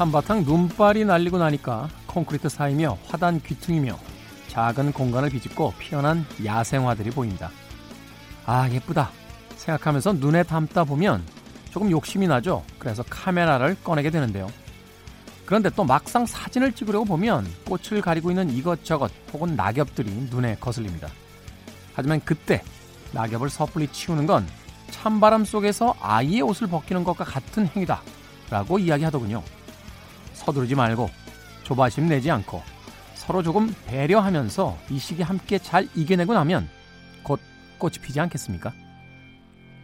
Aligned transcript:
한바탕 0.00 0.44
눈발이 0.44 1.04
날리고 1.04 1.36
나니까 1.36 1.90
콘크리트 2.06 2.48
사이며 2.48 2.96
화단 3.06 3.38
귀퉁이며 3.38 3.98
작은 4.48 4.92
공간을 4.92 5.28
비집고 5.28 5.74
피어난 5.78 6.24
야생화들이 6.42 7.10
보인다. 7.10 7.50
아, 8.46 8.66
예쁘다. 8.70 9.10
생각하면서 9.56 10.14
눈에 10.14 10.42
담다 10.42 10.84
보면 10.84 11.22
조금 11.68 11.90
욕심이 11.90 12.26
나죠. 12.26 12.64
그래서 12.78 13.02
카메라를 13.10 13.76
꺼내게 13.84 14.08
되는데요. 14.08 14.50
그런데 15.44 15.68
또 15.68 15.84
막상 15.84 16.24
사진을 16.24 16.72
찍으려고 16.72 17.04
보면 17.04 17.46
꽃을 17.66 18.00
가리고 18.00 18.30
있는 18.30 18.48
이것저것 18.48 19.12
혹은 19.34 19.54
낙엽들이 19.54 20.10
눈에 20.30 20.56
거슬립니다. 20.58 21.08
하지만 21.92 22.22
그때 22.24 22.62
낙엽을 23.12 23.50
섣불리 23.50 23.88
치우는 23.88 24.26
건 24.26 24.48
찬바람 24.92 25.44
속에서 25.44 25.94
아이의 26.00 26.40
옷을 26.40 26.68
벗기는 26.68 27.04
것과 27.04 27.24
같은 27.24 27.66
행위다. 27.66 28.00
라고 28.48 28.78
이야기하더군요. 28.78 29.42
서두르지 30.40 30.74
말고 30.74 31.10
조바심 31.64 32.08
내지 32.08 32.30
않고 32.30 32.62
서로 33.14 33.42
조금 33.42 33.74
배려하면서 33.86 34.78
이 34.90 34.98
시기 34.98 35.22
함께 35.22 35.58
잘 35.58 35.88
이겨내고 35.94 36.32
나면 36.32 36.68
곧 37.22 37.40
꽃이 37.78 37.96
피지 38.02 38.18
않겠습니까? 38.20 38.72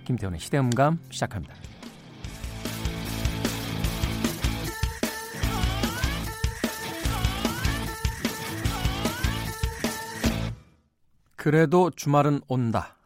김태훈의 0.04 0.40
시대음감 0.40 0.98
시작합니다. 1.10 1.54
그래도 11.36 11.90
주말은 11.90 12.40
온다. 12.48 12.96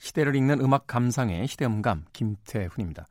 시대를 0.00 0.34
읽는 0.36 0.60
음악 0.60 0.86
감상의 0.86 1.46
시대음감 1.46 2.04
김태훈입니다. 2.12 3.06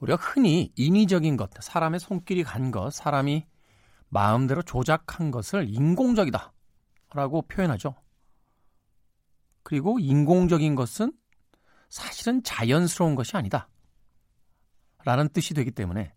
우리가 0.00 0.16
흔히 0.20 0.72
인위적인 0.76 1.36
것, 1.36 1.50
사람의 1.58 2.00
손길이 2.00 2.42
간 2.44 2.70
것, 2.70 2.92
사람이 2.92 3.46
마음대로 4.08 4.62
조작한 4.62 5.30
것을 5.30 5.68
인공적이다 5.68 6.52
라고 7.14 7.42
표현하죠. 7.42 7.94
그리고 9.62 9.98
인공적인 9.98 10.74
것은 10.74 11.12
사실은 11.88 12.42
자연스러운 12.42 13.14
것이 13.14 13.36
아니다. 13.36 13.68
라는 15.04 15.28
뜻이 15.28 15.54
되기 15.54 15.70
때문에 15.70 16.12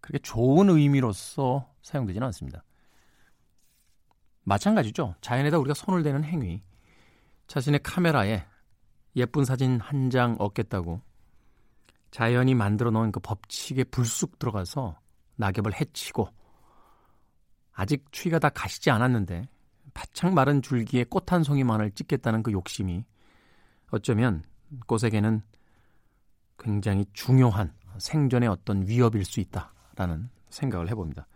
그렇게 0.00 0.18
좋은 0.18 0.70
의미로서 0.70 1.72
사용되지는 1.82 2.26
않습니다. 2.28 2.64
마찬가지죠. 4.42 5.14
자연에다 5.20 5.58
우리가 5.58 5.74
손을 5.74 6.02
대는 6.02 6.24
행위. 6.24 6.62
자신의 7.46 7.80
카메라에 7.82 8.44
예쁜 9.16 9.44
사진 9.44 9.80
한 9.80 10.10
장 10.10 10.36
얻겠다고 10.38 11.00
자연이 12.14 12.54
만들어 12.54 12.92
놓은 12.92 13.10
그 13.10 13.18
법칙에 13.18 13.82
불쑥 13.82 14.38
들어가서 14.38 14.96
낙엽을 15.34 15.80
해치고 15.80 16.28
아직 17.72 18.04
추위가 18.12 18.38
다 18.38 18.50
가시지 18.50 18.88
않았는데 18.92 19.48
바짝 19.94 20.32
마른 20.32 20.62
줄기에 20.62 21.06
꽃 21.10 21.32
한 21.32 21.42
송이만을 21.42 21.90
찍겠다는 21.90 22.44
그 22.44 22.52
욕심이 22.52 23.04
어쩌면 23.90 24.44
꽃에게는 24.86 25.42
굉장히 26.56 27.04
중요한 27.14 27.74
생존의 27.98 28.48
어떤 28.48 28.86
위협일 28.86 29.24
수 29.24 29.40
있다라는 29.40 30.30
생각을 30.50 30.88
해봅니다. 30.90 31.26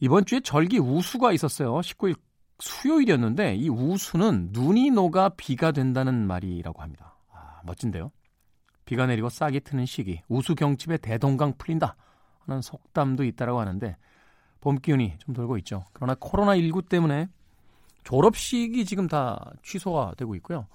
이번 0.00 0.26
주에 0.26 0.40
절기 0.40 0.78
우수가 0.78 1.32
있었어요. 1.32 1.72
19일 1.76 2.20
수요일이었는데 2.58 3.54
이 3.54 3.70
우수는 3.70 4.50
눈이 4.52 4.90
녹아 4.90 5.30
비가 5.30 5.72
된다는 5.72 6.26
말이라고 6.26 6.82
합니다. 6.82 7.16
아, 7.32 7.62
멋진데요. 7.64 8.12
비가 8.84 9.06
내리고 9.06 9.28
싹이 9.28 9.60
트는 9.60 9.86
시기, 9.86 10.22
우수 10.28 10.54
경칩에 10.54 10.98
대동강 10.98 11.54
풀린다 11.56 11.96
하는 12.40 12.60
속담도 12.60 13.24
있다라고 13.24 13.60
하는데 13.60 13.96
봄 14.60 14.78
기운이 14.78 15.18
좀 15.18 15.34
돌고 15.34 15.58
있죠. 15.58 15.84
그러나 15.92 16.14
코로나19 16.14 16.88
때문에 16.88 17.28
졸업식이 18.04 18.84
지금 18.84 19.08
다 19.08 19.52
취소가 19.62 20.14
되고 20.16 20.34
있고요. 20.36 20.66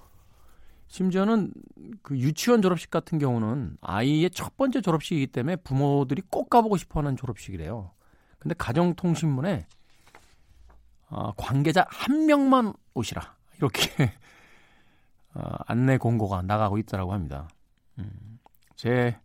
심지어는 0.88 1.54
그 2.02 2.18
유치원 2.18 2.64
졸업식 2.64 2.90
같은 2.90 3.20
경우는 3.20 3.78
아이의 3.82 4.32
첫 4.32 4.58
번째 4.58 4.82
졸업식이기 4.82 5.28
때문에 5.28 5.56
부모들이 5.58 6.24
꼭 6.30 6.50
가보고 6.50 6.78
싶어 6.78 7.00
하는 7.00 7.16
졸업식이래요. 7.16 7.92
근데 8.40 8.56
가정통신문에 8.58 9.68
어, 11.10 11.32
관계자 11.38 11.86
한 11.90 12.26
명만 12.26 12.74
오시라. 12.96 13.36
이렇게 13.58 14.12
어, 15.36 15.42
안내 15.68 15.98
공고가 15.98 16.42
나가고 16.42 16.80
있다라고 16.80 17.14
합니다. 17.14 17.48
음, 18.00 18.40
제 18.76 19.20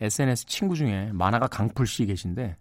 SNS 0.00 0.46
친구 0.46 0.74
중에 0.76 1.10
만화가 1.12 1.48
강풀 1.48 1.86
씨 1.86 2.06
계신데 2.06 2.56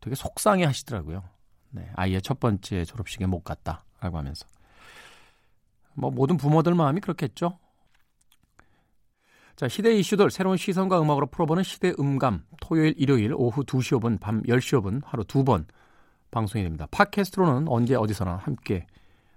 되게 0.00 0.16
속상해 0.16 0.64
하시더라고요. 0.64 1.22
네, 1.70 1.90
아이의 1.94 2.22
첫 2.22 2.40
번째 2.40 2.84
졸업식에 2.84 3.26
못 3.26 3.42
갔다라고 3.44 4.18
하면서. 4.18 4.46
뭐 5.94 6.10
모든 6.10 6.36
부모들 6.36 6.74
마음이 6.74 7.00
그렇겠죠. 7.00 7.58
자, 9.54 9.68
시대 9.68 9.94
이슈들 9.94 10.30
새로운 10.30 10.56
시선과 10.56 11.00
음악으로 11.00 11.26
풀어보는 11.26 11.62
시대 11.62 11.92
음감. 11.98 12.44
토요일, 12.60 12.94
일요일 12.96 13.34
오후 13.34 13.62
2시 13.64 14.00
5분, 14.00 14.18
밤 14.20 14.42
10시 14.42 14.80
5분 14.80 15.02
하루 15.04 15.24
두 15.24 15.44
번 15.44 15.66
방송이 16.32 16.64
됩니다. 16.64 16.88
팟캐스트로는 16.90 17.68
언제 17.68 17.94
어디서나 17.94 18.36
함께 18.36 18.86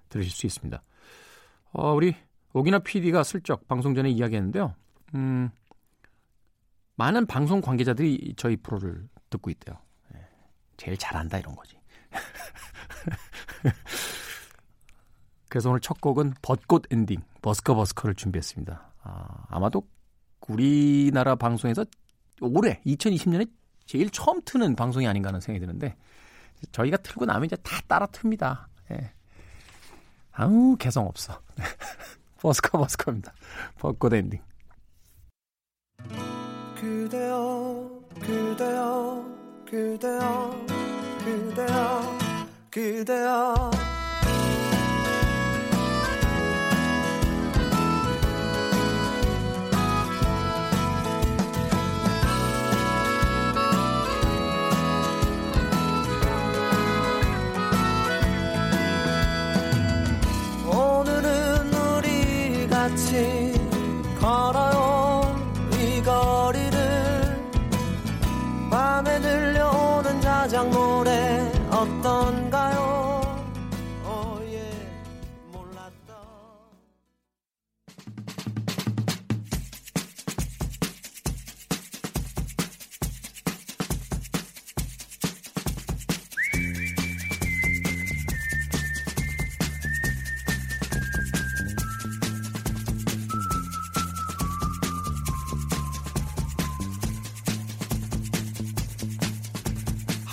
들으실 0.10 0.32
수 0.32 0.46
있습니다. 0.48 0.82
어, 1.74 1.94
우리 1.94 2.16
오기나 2.54 2.80
PD가 2.80 3.24
슬쩍 3.24 3.68
방송 3.68 3.94
전에 3.94 4.10
이야기했는데요. 4.10 4.74
음, 5.14 5.52
많은 6.96 7.26
방송 7.26 7.62
관계자들이 7.62 8.36
저희 8.38 8.56
프로를 8.58 9.08
듣고 9.30 9.50
있대요. 9.50 9.78
제일 10.78 10.98
잘한다 10.98 11.38
이런 11.38 11.56
거지. 11.56 11.78
그래서 15.50 15.70
오늘 15.70 15.80
첫 15.80 16.02
곡은 16.02 16.34
벚꽃 16.42 16.92
엔딩 16.92 17.22
버스커 17.42 17.76
버스커를 17.76 18.16
준비했습니다. 18.16 18.94
아, 19.04 19.46
아마도 19.48 19.88
우리나라 20.48 21.36
방송에서 21.36 21.86
올해 22.42 22.82
2020년에 22.86 23.50
제일 23.86 24.10
처음 24.10 24.42
트는 24.44 24.76
방송이 24.76 25.08
아닌가 25.08 25.30
하는 25.30 25.40
생각이 25.40 25.66
드는데 25.66 25.96
저희가 26.72 26.98
틀고 26.98 27.26
나면 27.26 27.46
이제 27.46 27.56
다 27.58 27.80
따라 27.88 28.06
틉니다. 28.08 28.66
예. 28.92 29.14
아우 30.32 30.76
개성 30.78 31.08
없어. 31.08 31.40
버스커 32.42 32.78
버스커입니다. 32.78 33.34
벚꽃 33.80 34.14
엔딩. 34.14 34.42
그대여 37.06 38.02
그대여 38.20 39.24
그대여 39.70 40.66
그대여 41.24 42.18
그대여 42.72 43.75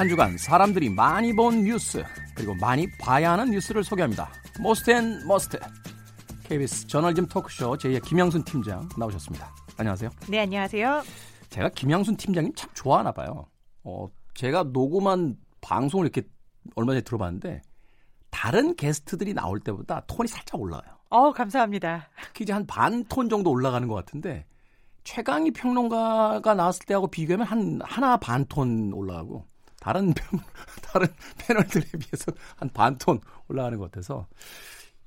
한 0.02 0.08
주간 0.08 0.36
사람들이 0.36 0.88
많이 0.90 1.32
본 1.32 1.62
뉴스 1.62 2.02
그리고 2.34 2.56
많이 2.56 2.90
봐야 2.98 3.34
하는 3.34 3.52
뉴스를 3.52 3.84
소개합니다. 3.84 4.32
Most 4.58 4.90
and 4.90 5.24
Must 5.28 5.60
KBS 6.42 6.88
저널리즘 6.88 7.26
토크쇼 7.28 7.76
J의 7.76 8.02
김영순 8.04 8.42
팀장 8.42 8.88
나오셨습니다. 8.98 9.54
안녕하세요. 9.76 10.10
네, 10.28 10.40
안녕하세요. 10.40 11.04
제가 11.50 11.68
김영순 11.68 12.16
팀장님 12.16 12.52
참 12.56 12.68
좋아하나 12.74 13.12
봐요. 13.12 13.46
어, 13.84 14.08
제가 14.34 14.64
녹음한 14.72 15.36
방송을 15.60 16.06
이렇게 16.06 16.26
얼마 16.74 16.90
전에 16.94 17.02
들어봤는데 17.02 17.62
다른 18.30 18.74
게스트들이 18.74 19.34
나올 19.34 19.60
때보다 19.60 20.02
톤이 20.08 20.26
살짝 20.26 20.60
올라가요. 20.60 20.96
어, 21.10 21.30
감사합니다. 21.30 22.08
특히 22.24 22.42
이제 22.42 22.52
한 22.52 22.66
반 22.66 23.04
톤 23.04 23.28
정도 23.28 23.50
올라가는 23.52 23.86
것 23.86 23.94
같은데 23.94 24.46
최강희 25.04 25.52
평론가가 25.52 26.54
나왔을 26.54 26.86
때하고 26.86 27.06
비교하면 27.06 27.46
한 27.46 27.80
하나 27.84 28.16
반 28.16 28.44
톤 28.46 28.92
올라가고 28.92 29.46
다른 29.82 30.14
평, 30.14 30.38
다른 30.80 31.08
패널들에 31.38 31.84
비해서 31.98 32.30
한 32.56 32.68
반톤 32.70 33.20
올라가는 33.48 33.76
것 33.78 33.90
같아서 33.90 34.28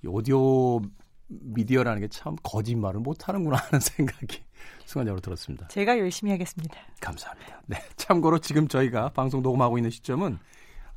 이 0.04 0.08
오디오 0.08 0.82
미디어라는 1.28 2.02
게 2.02 2.08
참 2.10 2.36
거짓말을 2.44 3.00
못하는구나 3.00 3.56
하는 3.56 3.80
생각이 3.80 4.44
순간적으로 4.86 5.22
들었습니다. 5.22 5.70
제가 5.70 5.98
열심히 5.98 6.32
하겠습니다. 6.32 6.76
감사합니다. 7.00 7.62
네, 7.68 7.78
참고로 7.96 8.40
지금 8.40 8.68
저희가 8.68 9.10
방송 9.10 9.42
녹음하고 9.42 9.78
있는 9.78 9.90
시점은 9.92 10.38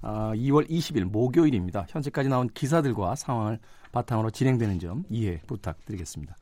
어, 0.03 0.33
2월 0.35 0.69
20일 0.69 1.05
목요일입니다. 1.05 1.87
현재까지 1.89 2.29
나온 2.29 2.49
기사들과 2.49 3.15
상황을 3.15 3.61
바탕으로 3.93 4.31
진행되는 4.31 4.81
점 4.81 5.05
이해 5.09 5.41
부탁드리겠습니다. 5.47 6.37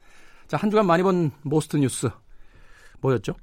자, 0.48 0.56
한 0.56 0.70
주간 0.70 0.86
많이 0.86 1.02
본 1.02 1.30
Most 1.42 1.76
뉴스 1.76 2.08
뭐였죠? 3.00 3.34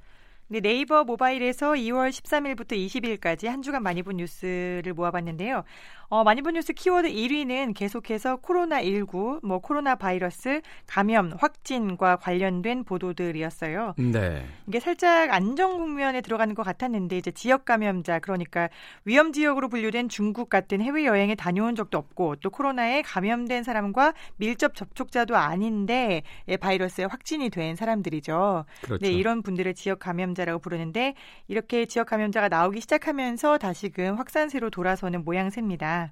네, 0.48 0.60
네이버 0.60 1.04
모바일에서 1.04 1.74
2월 1.74 2.10
13일부터 2.10 2.72
20일까지 2.76 3.46
한 3.48 3.62
주간 3.62 3.82
많이 3.82 4.02
본 4.02 4.18
뉴스를 4.18 4.92
모아봤는데요. 4.94 5.64
어, 6.08 6.22
많이 6.24 6.42
본 6.42 6.54
뉴스 6.54 6.72
키워드 6.72 7.08
1위는 7.08 7.74
계속해서 7.74 8.36
코로나19, 8.36 9.44
뭐 9.44 9.58
코로나 9.58 9.94
바이러스 9.94 10.60
감염 10.86 11.32
확진과 11.38 12.16
관련된 12.16 12.84
보도들이었어요. 12.84 13.94
네. 13.96 14.46
이게 14.66 14.80
살짝 14.80 15.32
안정 15.32 15.78
국면에 15.78 16.20
들어가는 16.20 16.54
것 16.54 16.62
같았는데 16.62 17.16
이제 17.18 17.30
지역 17.30 17.64
감염자 17.64 18.18
그러니까 18.18 18.68
위험 19.04 19.32
지역으로 19.32 19.68
분류된 19.68 20.08
중국 20.08 20.48
같은 20.48 20.80
해외 20.80 21.04
여행에 21.06 21.34
다녀온 21.34 21.74
적도 21.74 21.98
없고 21.98 22.36
또 22.36 22.50
코로나에 22.50 23.02
감염된 23.02 23.62
사람과 23.62 24.12
밀접 24.36 24.74
접촉자도 24.74 25.36
아닌데 25.36 26.22
예, 26.48 26.56
바이러스에 26.56 27.04
확진이 27.04 27.50
된 27.50 27.76
사람들이죠. 27.76 28.64
그렇죠. 28.82 29.04
네, 29.04 29.10
이런 29.10 29.42
분들을 29.42 29.74
지역 29.74 29.98
감염자라고 30.00 30.60
부르는데 30.60 31.14
이렇게 31.48 31.86
지역 31.86 32.06
감염자가 32.08 32.48
나오기 32.48 32.80
시작하면서 32.80 33.58
다시금 33.58 34.16
확산세로 34.16 34.70
돌아서는 34.70 35.24
모양새입니다. 35.24 36.03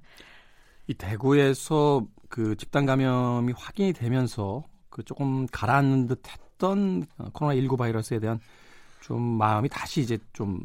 이 0.87 0.93
대구에서 0.93 2.05
그 2.29 2.55
집단 2.55 2.85
감염이 2.85 3.53
확인이 3.55 3.93
되면서 3.93 4.63
그 4.89 5.03
조금 5.03 5.47
가라앉는 5.47 6.07
듯했던 6.07 7.05
코로나 7.33 7.55
19 7.55 7.77
바이러스에 7.77 8.19
대한 8.19 8.39
좀 9.01 9.21
마음이 9.21 9.69
다시 9.69 10.01
이제 10.01 10.17
좀 10.33 10.61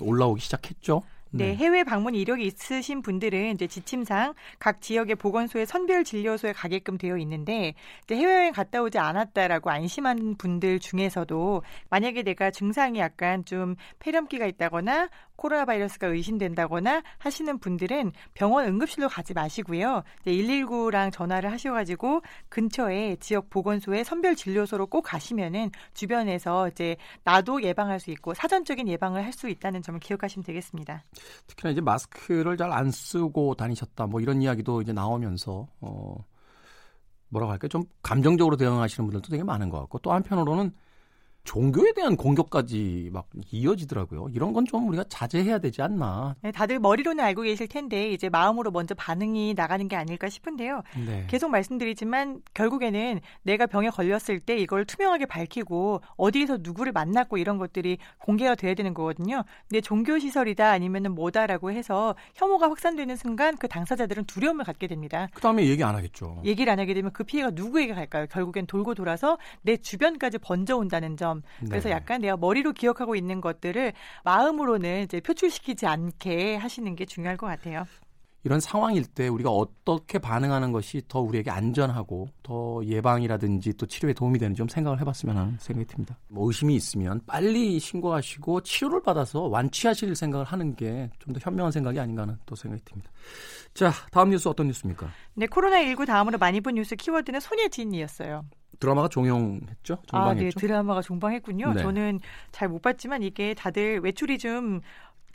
올라오기 0.00 0.40
시작했죠. 0.40 1.02
네, 1.32 1.54
해외 1.54 1.84
방문 1.84 2.14
이력이 2.14 2.46
있으신 2.46 3.02
분들은 3.02 3.54
이제 3.54 3.66
지침상 3.66 4.34
각 4.58 4.80
지역의 4.80 5.16
보건소에 5.16 5.66
선별 5.66 6.04
진료소에 6.04 6.52
가게끔 6.52 6.96
되어 6.96 7.18
있는데 7.18 7.74
해외여행 8.10 8.52
갔다 8.52 8.80
오지 8.80 8.98
않았다라고 8.98 9.70
안심한 9.70 10.36
분들 10.38 10.78
중에서도 10.78 11.62
만약에 11.90 12.22
내가 12.22 12.50
증상이 12.50 13.00
약간 13.00 13.44
좀 13.44 13.76
폐렴기가 13.98 14.46
있다거나 14.46 15.10
코로나 15.36 15.64
바이러스가 15.64 16.08
의심된다거나 16.08 17.02
하시는 17.18 17.58
분들은 17.58 18.12
병원 18.34 18.66
응급실로 18.66 19.08
가지 19.08 19.32
마시고요. 19.34 20.02
119랑 20.24 21.12
전화를 21.12 21.52
하셔가지고 21.52 22.22
근처에 22.48 23.16
지역 23.20 23.48
보건소에 23.50 24.02
선별 24.02 24.34
진료소로 24.34 24.86
꼭 24.88 25.02
가시면은 25.02 25.70
주변에서 25.94 26.68
이제 26.68 26.96
나도 27.24 27.62
예방할 27.62 28.00
수 28.00 28.10
있고 28.10 28.34
사전적인 28.34 28.88
예방을 28.88 29.24
할 29.24 29.36
수 29.36 29.50
있다는 29.50 29.82
점을 29.82 30.00
기억하시면 30.00 30.44
되겠습니다. 30.44 31.04
특히나 31.46 31.70
이제 31.72 31.82
마스크를 31.82 32.56
잘 32.56 32.72
안 32.72 32.90
쓰고 32.90 33.54
다니셨다 33.54 34.06
뭐 34.06 34.20
이런 34.20 34.40
이야기도 34.40 34.80
이제 34.80 34.92
나오면서 34.92 35.68
어 35.80 36.16
뭐라고 37.28 37.52
할까요? 37.52 37.68
좀 37.68 37.82
감정적으로 38.02 38.56
대응하시는 38.56 39.06
분들도 39.06 39.28
되게 39.30 39.42
많은 39.44 39.68
것 39.68 39.78
같고 39.80 39.98
또 39.98 40.12
한편으로는 40.12 40.72
종교에 41.50 41.92
대한 41.94 42.16
공격까지 42.16 43.10
막 43.12 43.26
이어지더라고요. 43.50 44.28
이런 44.34 44.52
건 44.52 44.66
좀 44.66 44.88
우리가 44.88 45.04
자제해야 45.08 45.58
되지 45.60 45.80
않나. 45.80 46.34
네, 46.42 46.50
다들 46.50 46.80
머리로는 46.80 47.22
알고 47.22 47.42
계실 47.42 47.68
텐데 47.68 48.10
이제 48.10 48.28
마음으로 48.28 48.72
먼저 48.72 48.96
반응이 48.96 49.54
나가는 49.54 49.86
게 49.86 49.94
아닐까 49.94 50.28
싶은데요. 50.28 50.82
네. 51.06 51.24
계속 51.28 51.50
말씀드리지만 51.52 52.40
결국에는 52.52 53.20
내가 53.44 53.66
병에 53.66 53.90
걸렸을 53.90 54.40
때 54.40 54.56
이걸 54.58 54.84
투명하게 54.84 55.26
밝히고 55.26 56.00
어디에서 56.16 56.58
누구를 56.62 56.90
만났고 56.90 57.38
이런 57.38 57.58
것들이 57.58 57.98
공개가 58.18 58.56
돼야 58.56 58.74
되는 58.74 58.92
거거든요. 58.92 59.44
근데 59.68 59.80
종교 59.80 60.18
시설이다 60.18 60.68
아니면은 60.68 61.14
뭐다라고 61.14 61.70
해서 61.70 62.16
혐오가 62.34 62.68
확산되는 62.68 63.14
순간 63.14 63.56
그 63.56 63.68
당사자들은 63.68 64.24
두려움을 64.24 64.64
갖게 64.64 64.88
됩니다. 64.88 65.28
그다음에 65.32 65.64
얘기 65.66 65.84
안 65.84 65.94
하겠죠. 65.94 66.42
얘기를 66.44 66.72
안 66.72 66.80
하게 66.80 66.92
되면 66.92 67.12
그 67.12 67.22
피해가 67.22 67.50
누구에게 67.54 67.94
갈까요? 67.94 68.26
결국엔 68.26 68.66
돌고 68.66 68.96
돌아서 68.96 69.38
내 69.62 69.76
주변까지 69.76 70.38
번져 70.38 70.76
온다는 70.76 71.16
점. 71.16 71.35
그래서 71.68 71.88
네. 71.88 71.94
약간 71.94 72.20
내가 72.20 72.36
머리로 72.36 72.72
기억하고 72.72 73.16
있는 73.16 73.40
것들을 73.40 73.92
마음으로는 74.24 75.04
이제 75.04 75.20
표출시키지 75.20 75.86
않게 75.86 76.56
하시는 76.56 76.94
게 76.96 77.04
중요할 77.04 77.36
것 77.36 77.46
같아요. 77.46 77.84
이런 78.44 78.60
상황일 78.60 79.04
때 79.06 79.26
우리가 79.26 79.50
어떻게 79.50 80.20
반응하는 80.20 80.70
것이 80.70 81.02
더 81.08 81.18
우리에게 81.20 81.50
안전하고 81.50 82.28
더 82.44 82.80
예방이라든지 82.84 83.72
또 83.72 83.86
치료에 83.86 84.12
도움이 84.12 84.38
되는지 84.38 84.58
좀 84.58 84.68
생각을 84.68 85.00
해봤으면 85.00 85.36
하는 85.36 85.56
생각이 85.58 85.84
듭니다. 85.88 86.16
뭐 86.28 86.46
의심이 86.46 86.76
있으면 86.76 87.20
빨리 87.26 87.80
신고하시고 87.80 88.60
치료를 88.60 89.02
받아서 89.02 89.40
완치하실 89.48 90.14
생각을 90.14 90.46
하는 90.46 90.76
게 90.76 91.10
좀 91.18 91.32
더 91.34 91.40
현명한 91.42 91.72
생각이 91.72 91.98
아닌가 91.98 92.22
하는 92.22 92.38
또 92.46 92.54
생각이 92.54 92.84
듭니다. 92.84 93.10
자, 93.74 93.90
다음 94.12 94.30
뉴스 94.30 94.48
어떤 94.48 94.68
뉴스입니까? 94.68 95.10
네, 95.34 95.46
코로나19 95.46 96.06
다음으로 96.06 96.38
많이 96.38 96.60
본 96.60 96.74
뉴스 96.74 96.94
키워드는 96.94 97.40
손예진이었어요. 97.40 98.44
드라마가 98.78 99.08
종영했죠? 99.08 99.94
아, 99.94 99.96
네, 99.96 100.06
종방했죠? 100.06 100.60
드라마가 100.60 101.02
종방했군요. 101.02 101.72
네. 101.74 101.82
저는 101.82 102.20
잘 102.52 102.68
못 102.68 102.82
봤지만 102.82 103.22
이게 103.22 103.54
다들 103.54 104.00
외출이 104.00 104.38
좀 104.38 104.80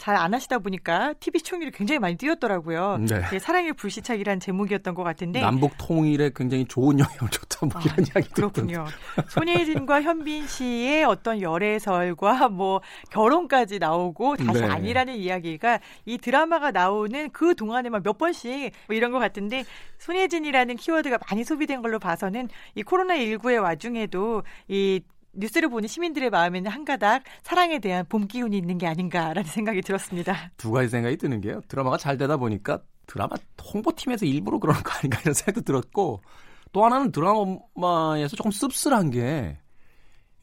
잘 0.02 0.16
안 0.16 0.34
하시다 0.34 0.58
보니까 0.58 1.14
TV 1.20 1.40
시청률이 1.40 1.72
굉장히 1.72 2.00
많이 2.00 2.16
뛰었더라고요. 2.16 2.98
네. 3.08 3.22
네, 3.30 3.40
사랑의 3.40 3.74
불시착이라는 3.74 4.40
제목이었던 4.40 4.96
것 4.96 5.04
같은데 5.04 5.42
남북 5.42 5.74
통일에 5.78 6.32
굉장히 6.36 6.66
좋은 6.66 6.98
영향을 6.98 7.30
줬다 7.30 7.68
뭐 7.68 7.80
이런 7.86 8.08
이야기도 8.08 8.48
있던데. 8.48 8.76
아, 8.78 8.86
그렇군요. 8.86 8.86
손예진과 9.30 10.02
현빈 10.02 10.48
씨의 10.48 11.04
어떤 11.04 11.40
열애설과 11.40 12.50
뭐 12.50 12.82
결혼까지 13.12 13.78
나오고 13.78 14.38
다시 14.38 14.62
네. 14.62 14.68
아니라는 14.68 15.16
이야기가 15.16 15.80
이 16.06 16.18
드라마가 16.18 16.72
나오는 16.72 17.30
그 17.30 17.54
동안에만 17.54 18.02
몇 18.02 18.18
번씩 18.18 18.72
뭐 18.88 18.96
이런 18.96 19.12
것 19.12 19.20
같은데 19.20 19.66
손예진이라는 20.00 20.78
키워드가 20.78 21.20
많이 21.30 21.44
소비된 21.44 21.84
걸로 21.84 22.00
봐서는 22.00 22.50
이 22.74 22.82
코로나 22.82 23.16
19의 23.18 23.62
와중에도 23.62 24.42
이 24.68 25.02
뉴스를 25.34 25.70
보는 25.70 25.88
시민들의 25.88 26.30
마음에는 26.30 26.70
한 26.70 26.86
가닥 26.86 27.24
사랑에 27.44 27.80
대한 27.80 28.06
봄 28.08 28.28
기운이 28.28 28.58
있는 28.58 28.78
게 28.78 28.88
아닌가라는 28.88 29.44
생각이 29.50 29.82
들었습니다. 29.82 30.52
두 30.58 30.72
가지 30.72 30.90
생각이 30.90 31.18
드는 31.18 31.42
게요. 31.42 31.62
드라마가 31.68 31.98
잘 31.98 32.18
되다 32.18 32.38
보니까 32.38 32.82
드라마 33.08 33.36
홍보팀에서 33.74 34.26
일부러 34.26 34.60
그러는 34.60 34.82
거 34.84 34.92
아닌가 34.92 35.20
이런 35.22 35.34
생각도 35.36 35.62
들었고 35.62 36.22
또 36.72 36.86
하나는 36.86 37.12
드라마에서 37.12 38.36
조금 38.36 38.52
씁쓸한 38.52 39.12
게 39.12 39.58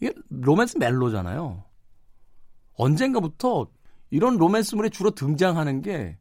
이게 0.00 0.12
로맨스 0.28 0.78
멜로잖아요. 0.78 1.64
언젠가부터 2.74 3.66
이런 4.10 4.36
로맨스물에 4.36 4.90
주로 4.90 5.10
등장하는 5.10 5.82
게 5.82 6.16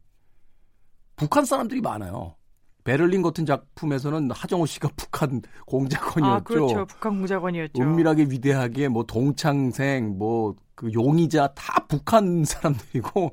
북한 1.16 1.44
사람들이 1.44 1.80
많아요. 1.80 2.37
베를린 2.84 3.22
같은 3.22 3.44
작품에서는 3.44 4.30
하정우 4.30 4.66
씨가 4.66 4.90
북한 4.96 5.42
공작원이었죠. 5.66 6.34
아, 6.34 6.40
그렇죠. 6.40 6.86
북한 6.86 7.18
공작원이었죠. 7.18 7.82
은밀하게 7.82 8.24
위대하게 8.30 8.88
뭐 8.88 9.04
동창생 9.04 10.16
뭐 10.18 10.54
그 10.78 10.92
용의자 10.92 11.54
다 11.54 11.84
북한 11.88 12.44
사람들이고 12.44 13.32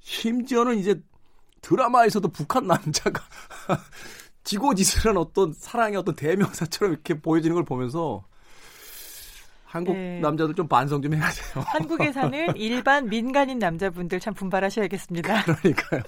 심지어는 0.00 0.76
이제 0.76 1.00
드라마에서도 1.62 2.28
북한 2.28 2.66
남자가 2.66 3.22
지고지슬한 4.44 5.16
어떤 5.16 5.54
사랑의 5.54 5.96
어떤 5.96 6.14
대명사처럼 6.14 6.92
이렇게 6.92 7.18
보여지는 7.18 7.54
걸 7.54 7.64
보면서 7.64 8.22
한국 9.68 9.94
네. 9.96 10.18
남자들 10.20 10.54
좀 10.54 10.66
반성 10.66 11.02
좀 11.02 11.12
해야 11.12 11.28
돼요. 11.28 11.62
한국에 11.68 12.10
사는 12.10 12.56
일반 12.56 13.06
민간인 13.08 13.58
남자분들 13.58 14.18
참 14.18 14.32
분발하셔야겠습니다. 14.32 15.44
그러니까요. 15.60 16.02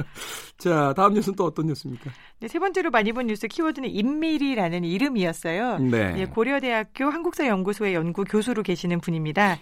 자, 0.56 0.94
다음 0.96 1.12
뉴스는 1.12 1.36
또 1.36 1.44
어떤 1.44 1.66
뉴스입니까? 1.66 2.10
네, 2.40 2.48
세 2.48 2.58
번째로 2.58 2.90
많이 2.90 3.12
본 3.12 3.26
뉴스 3.26 3.46
키워드는 3.46 3.90
임밀이라는 3.90 4.84
이름이었어요. 4.84 5.78
네. 5.78 6.14
예, 6.16 6.24
고려대학교 6.24 7.04
한국사 7.04 7.46
연구소의 7.46 7.94
연구 7.94 8.24
교수로 8.24 8.62
계시는 8.62 9.00
분입니다. 9.00 9.58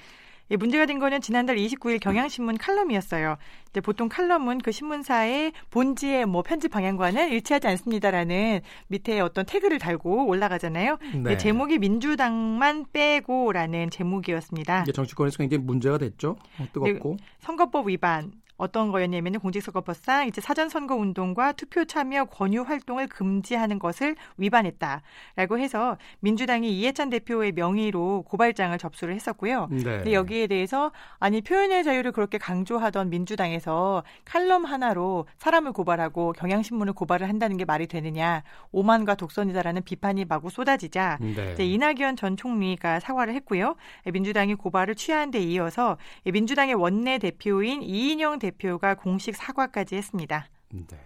예, 0.53 0.57
문제가 0.57 0.85
된 0.85 0.99
거는 0.99 1.23
지난달 1.23 1.57
29일 1.57 1.99
경향신문 1.99 2.59
칼럼이었어요. 2.59 3.39
이제 3.71 3.81
보통 3.81 4.11
칼럼은 4.11 4.59
그 4.59 4.71
신문사의 4.71 5.53
본지의 5.71 6.27
뭐 6.27 6.43
편집 6.43 6.71
방향과는 6.71 7.31
일치하지 7.31 7.69
않습니다라는 7.69 8.61
밑에 8.89 9.19
어떤 9.21 9.47
태그를 9.47 9.79
달고 9.79 10.27
올라가잖아요. 10.27 10.99
네. 11.25 11.31
예, 11.31 11.37
제목이 11.39 11.79
민주당만 11.79 12.85
빼고라는 12.93 13.89
제목이었습니다. 13.89 14.83
이게 14.83 14.93
정치권에서 14.93 15.39
굉장히 15.39 15.65
문제가 15.65 15.97
됐죠. 15.97 16.37
어, 16.59 16.67
뜨겁고. 16.71 17.17
선거법 17.41 17.89
위반, 17.89 18.31
어떤 18.57 18.93
거였냐면 18.93 19.39
공직선거법상 19.41 20.29
이제 20.29 20.41
사전 20.41 20.69
선거 20.69 20.95
운동과 20.95 21.53
투표 21.53 21.85
참여 21.85 22.27
권유 22.27 22.63
활동을 22.63 23.09
금지하는 23.09 23.79
것을 23.79 24.17
위반했다라고 24.37 25.59
해서 25.59 25.97
민주당이 26.21 26.71
이해찬 26.79 27.11
대표의 27.11 27.53
명의로 27.53 28.23
고발장을 28.23 28.77
접수를 28.79 29.15
했었고요. 29.15 29.69
네. 29.71 29.83
근데 29.83 30.13
여기에 30.13 30.47
대해서 30.47 30.93
아니 31.19 31.41
표현의 31.41 31.85
자유를 31.85 32.13
그렇게 32.13 32.39
강조하던 32.39 33.11
민주당에서 33.11 34.05
칼럼 34.25 34.65
하나로 34.65 35.27
사람을 35.39 35.73
고발하고 35.73 36.33
경향신문을 36.33 36.93
고발을 36.93 37.29
한다는 37.29 37.57
게 37.57 37.65
말이 37.65 37.87
되느냐 37.87 38.43
오만과 38.71 39.17
독선이다라는 39.17 39.83
비판이 39.83 40.27
마구 40.27 40.51
쏟아지자 40.51 41.19
네. 41.21 41.53
이제 41.53 41.65
이낙연 41.65 42.17
전 42.17 42.37
총리가 42.37 43.01
사과를 43.01 43.35
했고요. 43.35 43.77
민주당이 44.13 44.55
고발을 44.55 44.95
취한 44.95 45.31
데 45.31 45.41
이어서 45.41 45.97
민주당의 46.25 46.75
원내 46.75 47.19
대표인 47.19 47.83
이인영 47.83 48.39
대표가 48.43 48.95
공식 48.95 49.35
사과까지 49.37 49.97
했습니다. 49.97 50.47
네. 50.71 50.99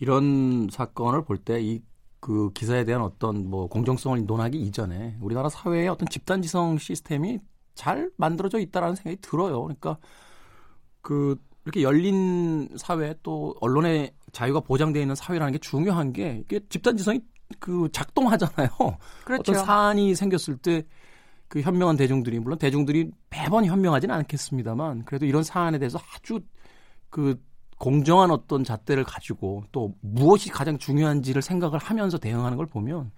이런 0.00 0.68
사건을 0.70 1.24
볼 1.24 1.38
때 1.44 1.60
이 1.60 1.82
그 2.20 2.50
기사에 2.52 2.84
대한 2.84 3.02
어떤 3.02 3.48
뭐 3.48 3.68
공정성을 3.68 4.24
논하기 4.26 4.60
이전에 4.60 5.16
우리나라 5.20 5.48
사회의 5.48 5.88
어떤 5.88 6.08
집단지성 6.08 6.78
시스템이 6.78 7.38
잘 7.74 8.10
만들어져 8.16 8.58
있다라는 8.58 8.96
생각이 8.96 9.18
들어요. 9.20 9.62
그러니까 9.62 9.98
그 11.00 11.36
이렇게 11.64 11.82
열린 11.82 12.68
사회 12.76 13.14
또 13.22 13.54
언론의 13.60 14.12
자유가 14.32 14.60
보장되어 14.60 15.00
있는 15.00 15.14
사회라는 15.14 15.52
게 15.52 15.58
중요한 15.58 16.12
게 16.12 16.42
이게 16.44 16.60
집단지성이 16.68 17.20
그 17.60 17.88
작동하잖아요. 17.92 18.68
그렇죠. 19.24 19.52
어떤 19.52 19.64
사안이 19.64 20.14
생겼을 20.14 20.56
때 20.58 20.84
그 21.48 21.60
현명한 21.60 21.96
대중들이 21.96 22.38
물론 22.38 22.58
대중들이 22.58 23.10
매번 23.30 23.64
현명하지는 23.64 24.14
않겠습니다만 24.14 25.04
그래도 25.04 25.26
이런 25.26 25.42
사안에 25.42 25.78
대해서 25.78 25.98
아주 26.14 26.40
그 27.10 27.40
공정한 27.78 28.30
어떤 28.30 28.64
잣대를 28.64 29.04
가지고 29.04 29.64
또 29.72 29.94
무엇이 30.00 30.50
가장 30.50 30.78
중요한지를 30.78 31.42
생각을 31.42 31.78
하면서 31.78 32.18
대응하는 32.18 32.56
걸 32.56 32.66
보면 32.66 33.12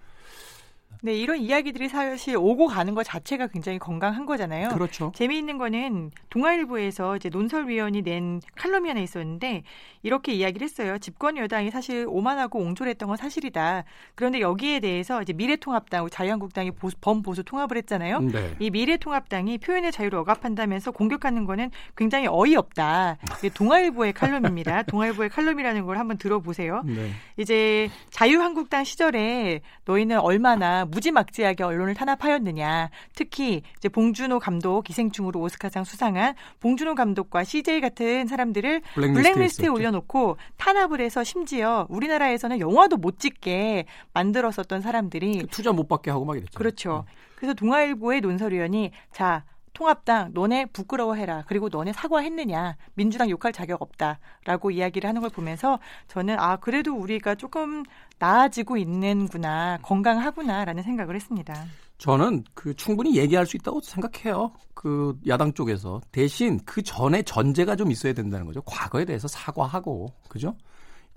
네, 1.03 1.15
이런 1.15 1.39
이야기들이 1.39 1.89
사실 1.89 2.37
오고 2.37 2.67
가는 2.67 2.93
것 2.93 3.03
자체가 3.03 3.47
굉장히 3.47 3.79
건강한 3.79 4.27
거잖아요. 4.27 4.69
그렇죠. 4.69 5.11
재미있는 5.15 5.57
거는 5.57 6.11
동아일보에서 6.29 7.15
이제 7.15 7.29
논설위원이 7.29 8.03
낸 8.03 8.39
칼럼이 8.55 8.87
하나 8.87 9.01
있었는데 9.01 9.63
이렇게 10.03 10.33
이야기를 10.33 10.63
했어요. 10.63 10.99
집권 10.99 11.37
여당이 11.37 11.71
사실 11.71 12.05
오만하고 12.07 12.59
옹졸했던 12.59 13.07
건 13.07 13.17
사실이다. 13.17 13.83
그런데 14.13 14.41
여기에 14.41 14.79
대해서 14.81 15.23
이제 15.23 15.33
미래통합당, 15.33 16.09
자유한국당이 16.09 16.69
보수, 16.69 16.95
범보수 17.01 17.43
통합을 17.45 17.77
했잖아요. 17.77 18.19
네. 18.19 18.55
이 18.59 18.69
미래통합당이 18.69 19.57
표현의 19.57 19.91
자유를 19.91 20.19
억압한다면서 20.19 20.91
공격하는 20.91 21.45
거는 21.45 21.71
굉장히 21.97 22.27
어이없다. 22.29 23.17
동아일보의 23.55 24.13
칼럼입니다. 24.13 24.83
동아일보의 24.89 25.29
칼럼이라는 25.29 25.83
걸 25.85 25.97
한번 25.97 26.19
들어보세요. 26.19 26.83
네. 26.85 27.11
이제 27.37 27.89
자유한국당 28.11 28.83
시절에 28.83 29.61
너희는 29.85 30.19
얼마나 30.19 30.85
무지막지하게 30.91 31.63
언론을 31.63 31.93
탄압하였느냐. 31.93 32.89
특히 33.15 33.61
이제 33.77 33.89
봉준호 33.89 34.39
감독 34.39 34.83
기생충으로 34.83 35.39
오스카상 35.39 35.83
수상한 35.83 36.35
봉준호 36.59 36.95
감독과 36.95 37.43
CJ 37.43 37.81
같은 37.81 38.27
사람들을 38.27 38.81
블랙리스트에, 38.93 39.33
블랙리스트에 39.33 39.67
올려놓고 39.67 40.37
탄압을 40.57 41.01
해서 41.01 41.23
심지어 41.23 41.87
우리나라에서는 41.89 42.59
영화도 42.59 42.97
못 42.97 43.19
찍게 43.19 43.85
만들었었던 44.13 44.81
사람들이 44.81 45.39
그 45.39 45.47
투자 45.47 45.71
못 45.71 45.87
받게 45.87 46.11
하고 46.11 46.25
막 46.25 46.37
이랬죠. 46.37 46.57
그렇죠. 46.57 47.05
그래서 47.35 47.53
동아일보의 47.55 48.21
논설위원이 48.21 48.91
자 49.11 49.43
통합당 49.73 50.31
너네 50.33 50.67
부끄러워해라. 50.67 51.43
그리고 51.47 51.69
너네 51.69 51.93
사과했느냐. 51.93 52.75
민주당 52.93 53.29
욕할 53.29 53.53
자격 53.53 53.81
없다라고 53.81 54.71
이야기를 54.71 55.07
하는 55.07 55.21
걸 55.21 55.29
보면서 55.29 55.79
저는 56.07 56.39
아 56.39 56.57
그래도 56.57 56.95
우리가 56.95 57.35
조금 57.35 57.83
나아지고 58.19 58.77
있는구나. 58.77 59.79
건강하구나라는 59.81 60.83
생각을 60.83 61.15
했습니다. 61.15 61.65
저는 61.97 62.43
그 62.53 62.73
충분히 62.75 63.15
얘기할 63.17 63.45
수 63.45 63.57
있다고 63.57 63.81
생각해요. 63.81 64.51
그 64.73 65.17
야당 65.27 65.53
쪽에서 65.53 66.01
대신 66.11 66.59
그 66.65 66.81
전에 66.81 67.21
전제가 67.21 67.75
좀 67.75 67.91
있어야 67.91 68.13
된다는 68.13 68.45
거죠. 68.45 68.61
과거에 68.63 69.05
대해서 69.05 69.27
사과하고 69.27 70.11
그죠? 70.27 70.55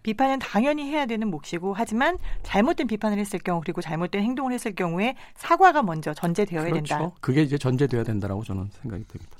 비판은 0.05 0.39
당연히 0.39 0.85
해야 0.85 1.07
되는 1.07 1.29
몫이고 1.29 1.75
하지만 1.75 2.19
잘못된 2.45 2.87
비판을 2.87 3.19
했을 3.19 3.41
경우 3.41 3.61
그리고 3.61 3.81
잘못된 3.81 4.23
행동을 4.23 4.53
했을 4.53 4.75
경우에 4.75 5.17
사과가 5.35 5.83
먼저 5.83 6.15
전제되어야 6.15 6.71
그렇죠. 6.71 6.95
된다. 6.99 7.11
그게 7.21 7.43
이제 7.43 7.59
전제되어야 7.59 8.05
된다라고 8.05 8.45
저는 8.45 8.71
생각이 8.83 9.05
됩니다. 9.09 9.37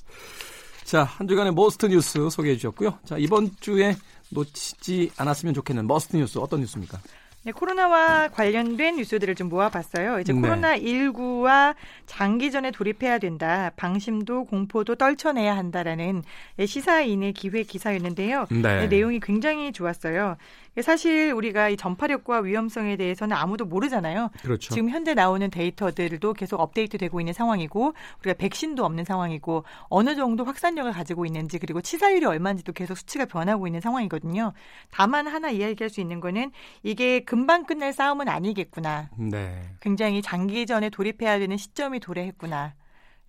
자, 0.83 1.05
한 1.05 1.29
주간의 1.29 1.53
Must 1.55 1.87
뉴스 1.87 2.29
소개해 2.31 2.57
주셨고요. 2.57 2.99
자, 3.05 3.17
이번 3.19 3.51
주에 3.61 3.95
놓치지 4.31 5.13
않았으면 5.17 5.55
좋겠는 5.55 5.87
Must 5.87 6.17
뉴스 6.17 6.39
어떤 6.39 6.61
뉴스입니까? 6.61 6.99
네, 7.45 7.53
코로나와 7.53 8.29
관련된 8.29 8.97
뉴스들을 8.97 9.35
좀 9.35 9.51
모아봤어요. 9.51 10.19
이제 10.21 10.33
네. 10.33 10.41
코로나 10.41 10.79
19와 10.79 11.75
장기전에 12.07 12.71
돌입해야 12.71 13.19
된다. 13.19 13.71
방심도 13.77 14.47
공포도 14.47 14.95
떨쳐내야 14.95 15.55
한다라는 15.55 16.23
시사인의 16.65 17.35
기획 17.35 17.69
기사였는데요. 17.69 18.47
네. 18.51 18.87
내용이 18.87 19.21
굉장히 19.21 19.73
좋았어요. 19.73 20.39
사실 20.83 21.33
우리가 21.33 21.69
이 21.69 21.77
전파력과 21.77 22.41
위험성에 22.41 22.97
대해서는 22.97 23.37
아무도 23.37 23.65
모르잖아요. 23.65 24.31
그렇죠. 24.43 24.75
지금 24.75 24.91
현재 24.91 25.15
나오는 25.15 25.49
데이터들도 25.49 26.33
계속 26.35 26.61
업데이트되고 26.61 27.21
있는 27.21 27.33
상황이고 27.33 27.95
우리가 28.21 28.35
백신도 28.37 28.85
없는 28.85 29.05
상황이고 29.05 29.65
어느 29.89 30.17
정도 30.17 30.45
확산력을 30.45 30.91
가지고 30.93 31.27
있는지 31.27 31.59
그리고 31.59 31.81
치사율이 31.81 32.27
얼마인지도 32.27 32.73
계속 32.73 32.97
수치가 32.97 33.25
변하고 33.25 33.67
있는 33.67 33.81
상황이거든요. 33.81 34.53
다만 34.91 35.27
하나 35.27 35.51
이야기할 35.51 35.91
수 35.91 36.01
있는 36.01 36.21
거는 36.21 36.51
이게 36.83 37.21
금방 37.21 37.65
끝날 37.65 37.93
싸움은 37.93 38.29
아니겠구나. 38.29 39.11
네. 39.17 39.63
굉장히 39.81 40.23
장기전에 40.23 40.91
돌입해야 40.91 41.39
되는 41.39 41.57
시점이 41.57 42.01
도래했구나. 42.01 42.75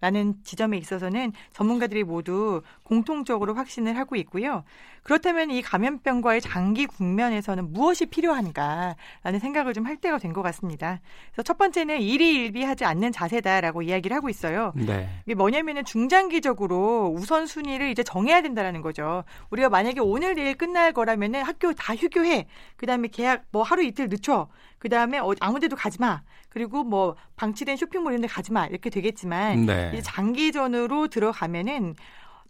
라는 0.02 0.36
지점에 0.44 0.78
있어서는 0.78 1.32
전문가들이 1.54 2.04
모두 2.04 2.62
공통적으로 2.84 3.56
확신을 3.56 3.98
하고 3.98 4.16
있고요. 4.18 4.64
그렇다면 5.06 5.52
이 5.52 5.62
감염병과의 5.62 6.42
장기 6.42 6.88
국면에서는 6.88 7.72
무엇이 7.72 8.08
필요한가라는 8.08 9.40
생각을 9.40 9.74
좀 9.74 9.86
할 9.86 9.98
때가 9.98 10.18
된 10.18 10.34
것 10.34 10.42
같습니다. 10.42 11.00
그래서 11.32 11.44
첫 11.44 11.60
번째는 11.60 12.02
일희일비하지 12.02 12.86
않는 12.86 13.12
자세다라고 13.12 13.84
이야기를 13.84 14.18
하고 14.18 14.30
있어요. 14.30 14.74
네. 14.76 15.08
이게 15.28 15.36
뭐냐면은 15.36 15.86
중장기적으로 15.86 17.14
우선 17.16 17.46
순위를 17.46 17.92
이제 17.92 18.02
정해야 18.02 18.42
된다라는 18.42 18.82
거죠. 18.82 19.24
우리가 19.52 19.70
만약에 19.70 20.00
오늘 20.00 20.34
내일 20.34 20.56
끝날 20.56 20.92
거라면은 20.92 21.44
학교 21.44 21.72
다 21.74 21.96
휴교해. 21.96 22.48
그다음에 22.78 23.08
계약 23.10 23.44
뭐 23.52 23.62
하루 23.62 23.84
이틀 23.84 24.10
늦춰. 24.10 24.48
그다음에 24.80 25.20
어, 25.20 25.34
아무데도 25.40 25.76
가지 25.76 26.02
마. 26.02 26.24
그리고 26.50 26.84
뭐 26.84 27.16
방치된 27.36 27.78
쇼핑몰 27.78 28.14
이런 28.14 28.22
데 28.24 28.28
가지 28.28 28.52
마. 28.52 28.66
이렇게 28.66 28.90
되겠지만 28.90 29.68
네. 29.68 29.92
이제 29.94 30.02
장기전으로 30.02 31.10
들어가면은 31.10 31.94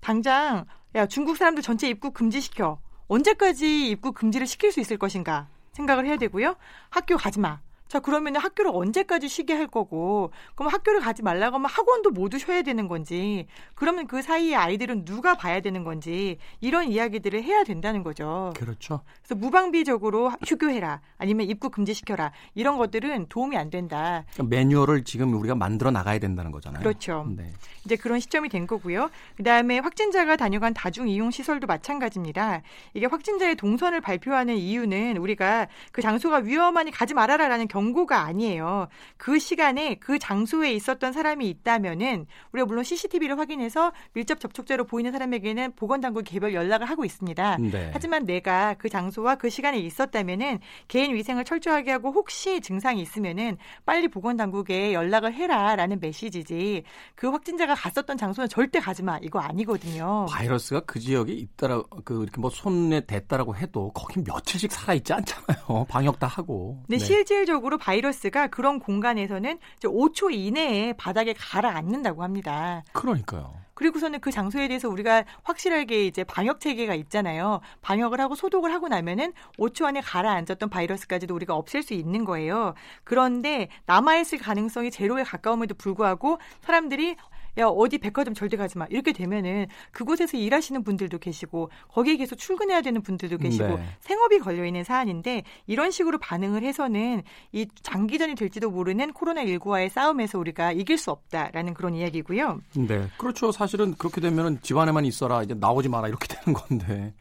당장 0.02 0.66
야 0.96 1.06
중국 1.06 1.38
사람들 1.38 1.64
전체 1.64 1.90
입국 1.90 2.14
금지시켜. 2.14 2.80
언제까지 3.08 3.90
입국 3.90 4.16
금지를 4.16 4.48
시킬 4.48 4.72
수 4.72 4.80
있을 4.80 4.98
것인가 4.98 5.48
생각을 5.74 6.06
해야 6.06 6.18
되고요. 6.18 6.56
학교 6.90 7.18
가지 7.18 7.40
마. 7.40 7.60
자, 7.88 8.00
그러면 8.00 8.36
학교를 8.36 8.72
언제까지 8.74 9.27
쉬게 9.27 9.54
할 9.54 9.68
거고, 9.68 10.32
그럼 10.56 10.72
학교를 10.74 11.01
가지 11.01 11.22
말라고 11.22 11.56
하면 11.56 11.70
학원도 11.70 12.12
모두 12.12 12.39
쉬어야 12.39 12.63
되는 12.63 12.88
건지, 12.88 13.48
그러면 13.75 14.08
그 14.08 14.22
사이에 14.22 14.56
아이들은 14.56 15.06
누가 15.06 15.36
봐야 15.36 15.62
되는 15.62 15.84
건지, 15.84 16.38
이런 16.62 16.88
이야기들을 16.88 17.44
해야 17.44 17.63
된다는 17.63 18.04
거죠. 18.04 18.54
그렇죠. 18.58 19.01
그래서 19.20 19.36
무방비적으로 19.36 20.32
휴교해라, 20.46 21.01
아니면 21.18 21.48
입국 21.48 21.72
금지시켜라, 21.72 22.32
이런 22.56 22.77
것들은 22.77 23.27
도움이 23.30 23.56
안 23.56 23.70
된다. 23.70 24.25
그러니까 24.34 24.56
매뉴얼을 24.56 25.04
지금 25.04 25.34
우리가 25.36 25.54
만들어 25.54 25.92
나가야 25.92 26.18
된다는 26.20 26.51
거잖아요. 26.51 26.82
그렇죠. 26.82 27.27
네. 27.36 27.51
이제 27.86 27.96
그런 27.96 28.20
시점이 28.20 28.50
된 28.50 28.65
거고요. 28.65 29.12
그 29.38 29.44
다음에 29.44 29.77
확진자가 29.77 30.38
다녀간 30.38 30.74
다중 30.74 31.08
이용 31.08 31.30
시설도 31.30 31.68
마찬가지입니다. 31.68 32.63
이게 32.96 33.06
확진자의 33.06 33.56
동선을 33.56 34.01
발표하는 34.01 34.56
이유는 34.56 35.18
우리가 35.18 35.68
그 35.92 36.01
장소가 36.01 36.38
위험하니 36.38 36.89
가지 36.89 37.13
말아라라는 37.13 37.68
경고가 37.75 38.22
아니에요. 38.22 38.88
그 39.17 39.38
시간에 39.38 39.96
그 39.96 40.17
장소에 40.17 40.72
있었던 40.72 41.12
사람이 41.12 41.50
있다면은 41.50 42.25
우리가 42.53 42.65
물론 42.65 42.86
CCTV를 42.86 43.38
확인해서 43.38 43.91
밀접 44.13 44.39
접촉자로 44.39 44.86
보이는 44.86 45.12
사람에게는 45.12 45.74
보건당국 45.75 46.24
개별 46.24 46.53
연락을 46.53 46.89
하고 46.89 47.03
있습니다. 47.03 47.58
네. 47.58 47.89
하지만 47.91 48.25
내가 48.25 48.75
그 48.75 48.88
장소와 48.88 49.36
그 49.36 49.50
시간에 49.50 49.77
있었다면은 49.77 50.60
개인 50.88 51.13
위생을 51.13 51.44
철저하게 51.44 51.91
하고 51.91 52.12
혹시 52.12 52.62
증상이 52.62 53.01
있으면은 53.01 53.58
빨리 53.86 54.08
보건당국에 54.08 54.94
연락을 54.94 55.34
해라라는 55.34 56.00
메시지지 56.00 56.84
그 57.13 57.27
확진자가 57.29 57.75
갔었던 57.75 58.17
장소는 58.17 58.48
절대 58.48 58.79
가지 58.79 59.03
마 59.03 59.20
이거 59.22 59.39
아니거든요. 59.39 60.27
바이러스가 60.29 60.82
그 60.86 61.01
지역에 61.01 61.34
있다라 61.34 61.84
그 62.05 62.24
이렇게 62.24 62.39
뭐 62.39 62.50
손에 62.50 63.01
댔다라고 63.01 63.58
해도 63.58 63.91
거기 63.94 64.22
며칠씩 64.22 64.72
살아 64.72 64.94
있지 64.94 65.12
않잖아요. 65.12 65.86
방역 65.89 66.20
다 66.20 66.27
하고. 66.27 66.82
네, 66.88 66.98
네. 66.98 67.03
실질적으로 67.03 67.64
기본적으로 67.65 67.77
바이러스가 67.77 68.48
그런 68.48 68.79
공간에서는 68.79 69.60
5초 69.81 70.31
이내에 70.31 70.93
바닥에 70.93 71.34
가라앉는다고 71.34 72.24
합니다. 72.24 72.84
그러니까요. 72.93 73.53
그리고서는 73.74 74.19
그 74.19 74.31
장소에 74.31 74.67
대해서 74.67 74.88
우리가 74.88 75.25
확실하게 75.43 76.05
이제 76.05 76.24
방역 76.24 76.60
체계가 76.60 76.95
있잖아요. 76.95 77.60
방역을 77.81 78.22
하고 78.22 78.36
소독을 78.36 78.72
하고 78.72 78.88
나면은 78.88 79.34
5초 79.57 79.86
안에 79.86 80.01
가라앉았던 80.01 80.69
바이러스까지도 80.69 81.36
우리가 81.36 81.55
없앨 81.55 81.84
수 81.84 81.93
있는 81.93 82.24
거예요. 82.24 82.74
그런데 83.03 83.67
남아있을 83.86 84.39
가능성이 84.39 84.91
제로에 84.91 85.24
가까움에도 85.24 85.75
불구하고 85.75 86.39
사람들이 86.62 87.17
야 87.58 87.66
어디 87.68 87.98
백화점 87.98 88.34
절대 88.34 88.58
가지 88.58 88.78
마 88.78 88.86
이렇게 88.90 89.14
되면은 89.14 89.68
그곳에서 89.92 90.38
일하시는 90.38 90.84
분들도 90.84 91.20
계시고 91.20 91.70
거기에 91.90 92.18
계속 92.18 92.36
출근해야 92.36 92.82
되는 92.82 93.02
분들도 93.02 93.38
계시고 93.38 93.78
네. 93.78 93.86
생업이 94.02 94.40
걸려 94.40 94.66
있는 94.66 94.84
사안인데 94.84 95.44
이런 95.68 95.92
식으로 95.92 96.18
반응을 96.18 96.64
해서는 96.64 97.24
이 97.52 97.68
장기전이 97.82 98.36
될지도 98.36 98.70
모르는 98.70 99.14
코로나 99.14 99.44
19와의 99.44 99.90
싸움에서 99.90 100.40
우리가 100.40 100.72
이길 100.72 100.98
수 100.98 101.12
없다라는 101.12 101.74
그런 101.74 101.96
이야기고요. 101.96 102.62
네, 102.76 103.08
그렇죠. 103.18 103.52
사실은 103.52 103.96
그렇게 103.96 104.22
되면은 104.22 104.62
집안에만 104.62 105.06
있어라 105.06 105.44
이제 105.44 105.54
나오지 105.54 105.90
마라 105.90 106.08
이렇게 106.08 106.28
되는 106.28 106.54
건데. 106.54 107.14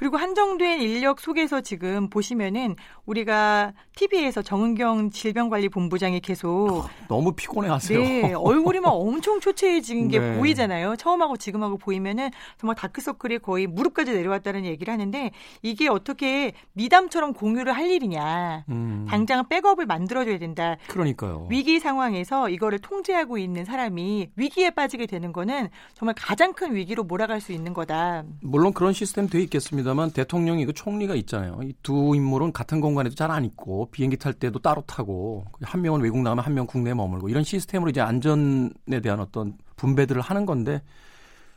그리고 0.00 0.16
한정된 0.16 0.80
인력 0.80 1.20
속에서 1.20 1.60
지금 1.60 2.08
보시면은 2.08 2.74
우리가 3.04 3.74
TV에서 3.96 4.40
정은경 4.40 5.10
질병관리본부장이 5.10 6.20
계속 6.20 6.86
너무 7.06 7.32
피곤해하세요. 7.32 7.98
네, 7.98 8.32
얼굴이 8.32 8.80
막 8.80 8.92
엄청 8.92 9.40
초췌해진 9.40 10.08
게 10.08 10.18
네. 10.18 10.38
보이잖아요. 10.38 10.96
처음하고 10.96 11.36
지금하고 11.36 11.76
보이면은 11.76 12.30
정말 12.56 12.76
다크서클이 12.76 13.40
거의 13.40 13.66
무릎까지 13.66 14.12
내려왔다는 14.12 14.64
얘기를 14.64 14.90
하는데 14.90 15.32
이게 15.60 15.86
어떻게 15.90 16.54
미담처럼 16.72 17.34
공유를 17.34 17.74
할 17.74 17.90
일이냐. 17.90 18.64
음. 18.70 19.04
당장 19.06 19.46
백업을 19.50 19.84
만들어줘야 19.84 20.38
된다. 20.38 20.76
그러니까요. 20.88 21.46
위기 21.50 21.78
상황에서 21.78 22.48
이거를 22.48 22.78
통제하고 22.78 23.36
있는 23.36 23.66
사람이 23.66 24.30
위기에 24.34 24.70
빠지게 24.70 25.04
되는 25.04 25.34
거는 25.34 25.68
정말 25.92 26.14
가장 26.16 26.54
큰 26.54 26.74
위기로 26.74 27.04
몰아갈 27.04 27.42
수 27.42 27.52
있는 27.52 27.74
거다. 27.74 28.24
물론 28.40 28.72
그런 28.72 28.94
시스템 28.94 29.28
돼 29.28 29.42
있겠습니다. 29.42 29.89
있습니다만 29.90 30.10
대통령이고 30.12 30.72
총리가 30.72 31.14
있잖아요. 31.16 31.58
이 31.62 31.74
두 31.82 32.14
인물은 32.14 32.52
같은 32.52 32.80
공간에도 32.80 33.14
잘 33.14 33.30
안 33.30 33.44
있고 33.44 33.88
비행기 33.90 34.16
탈 34.16 34.32
때도 34.32 34.58
따로 34.58 34.82
타고 34.82 35.44
한 35.62 35.82
명은 35.82 36.00
외국 36.00 36.20
나가면 36.22 36.44
한 36.44 36.54
명 36.54 36.66
국내에 36.66 36.94
머물고 36.94 37.28
이런 37.28 37.44
시스템으로 37.44 37.90
이제 37.90 38.00
안전에 38.00 39.00
대한 39.02 39.20
어떤 39.20 39.56
분배들을 39.76 40.20
하는 40.20 40.46
건데 40.46 40.82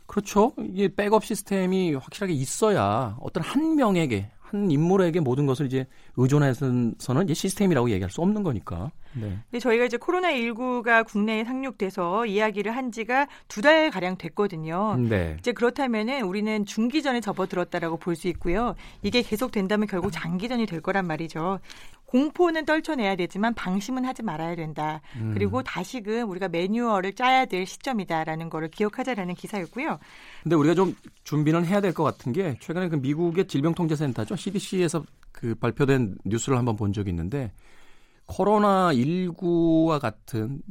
그렇죠. 0.06 0.54
이게 0.60 0.94
백업 0.94 1.26
시스템이 1.26 1.96
확실하게 1.96 2.34
있어야 2.34 3.18
어떤 3.22 3.44
한 3.44 3.76
명에게 3.76 4.30
한 4.40 4.70
인물에게 4.70 5.20
모든 5.20 5.46
것을 5.46 5.66
이제 5.66 5.88
의존해서는 6.16 6.96
이제 7.24 7.34
시스템이라고 7.34 7.90
얘기할 7.92 8.10
수 8.12 8.22
없는 8.22 8.44
거니까. 8.44 8.92
네. 9.14 9.38
근데 9.50 9.60
저희가 9.60 9.86
이제 9.86 9.98
코로나 9.98 10.32
19가 10.32 11.06
국내에 11.06 11.44
상륙돼서 11.44 12.26
이야기를 12.26 12.76
한 12.76 12.92
지가 12.92 13.28
두 13.48 13.62
달 13.62 13.90
가량 13.92 14.18
됐거든요. 14.18 14.98
네. 14.98 15.38
이제 15.40 15.52
그렇다면은 15.54 16.24
우리는 16.24 16.66
중기전에 16.66 17.22
접어들었다라고 17.22 17.98
볼 17.98 18.16
수 18.16 18.28
있고요. 18.28 18.76
이게 19.02 19.22
계속 19.22 19.52
된다면 19.52 19.88
결국 19.88 20.12
장기전이 20.12 20.66
될 20.66 20.82
거란 20.82 21.08
말이죠. 21.08 21.60
공포는 22.06 22.66
떨쳐내야 22.66 23.16
되지만 23.16 23.56
방심은 23.56 24.06
하지 24.06 24.22
말아야 24.22 24.56
된다. 24.56 25.02
음. 25.16 25.32
그리고 25.34 25.64
다시금 25.64 26.30
우리가 26.30 26.48
매뉴얼을 26.50 27.14
짜야 27.14 27.46
될 27.46 27.66
시점이다라는 27.66 28.50
거를 28.52 28.68
기억하자라는 28.68 29.34
기사였고요. 29.34 29.98
근데 30.44 30.56
우리가 30.56 30.76
좀 30.76 30.96
준비는 31.24 31.66
해야 31.66 31.82
될 31.82 31.94
것 31.94 32.04
같은 32.04 32.32
게 32.34 32.58
최근에 32.60 32.90
그 32.90 32.96
미국의 32.98 33.48
질병통제센터죠. 33.48 34.36
CDC에서 34.36 35.04
그 35.44 35.56
발표된 35.56 36.16
뉴스를 36.24 36.58
한번 36.58 36.78
본 36.78 36.94
적이 36.94 37.10
있는데 37.10 37.52
코로나 38.26 38.94
19와 38.94 40.00
같은 40.00 40.62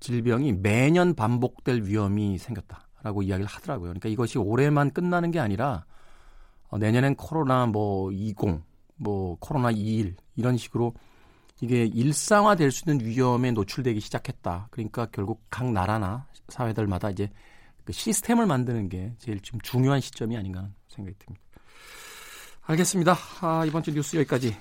질병이 0.00 0.54
매년 0.54 1.14
반복될 1.14 1.82
위험이 1.82 2.38
생겼다라고 2.38 3.24
이야기를 3.24 3.46
하더라고요. 3.46 3.90
그러니까 3.90 4.08
이것이 4.08 4.38
올해만 4.38 4.92
끝나는 4.92 5.32
게 5.32 5.38
아니라 5.38 5.84
어, 6.68 6.78
내년엔 6.78 7.16
코로나 7.16 7.66
뭐 7.66 8.10
20, 8.10 8.36
뭐 8.94 9.36
코로나 9.38 9.70
21 9.70 10.16
이런 10.36 10.56
식으로 10.56 10.94
이게 11.60 11.84
일상화될 11.84 12.70
수 12.70 12.88
있는 12.88 13.04
위험에 13.04 13.52
노출되기 13.52 14.00
시작했다. 14.00 14.68
그러니까 14.70 15.08
결국 15.12 15.42
각 15.50 15.70
나라나 15.70 16.26
사회들마다 16.48 17.10
이제 17.10 17.28
그 17.84 17.92
시스템을 17.92 18.46
만드는 18.46 18.88
게 18.88 19.12
제일 19.18 19.40
좀 19.40 19.60
중요한 19.60 20.00
시점이 20.00 20.38
아닌가 20.38 20.70
생각이 20.88 21.18
듭니다. 21.18 21.45
알겠습니다. 22.66 23.16
아, 23.40 23.64
이번 23.66 23.82
주 23.82 23.92
뉴스 23.92 24.16
여기까지 24.16 24.56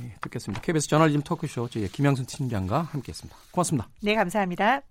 예, 0.00 0.14
듣겠습니다. 0.20 0.62
KBS 0.62 0.88
저널리즘 0.88 1.22
토크쇼 1.22 1.68
저희 1.68 1.88
김양순 1.88 2.26
팀장과 2.26 2.82
함께했습니다. 2.82 3.36
고맙습니다. 3.50 3.88
네, 4.00 4.14
감사합니다. 4.14 4.82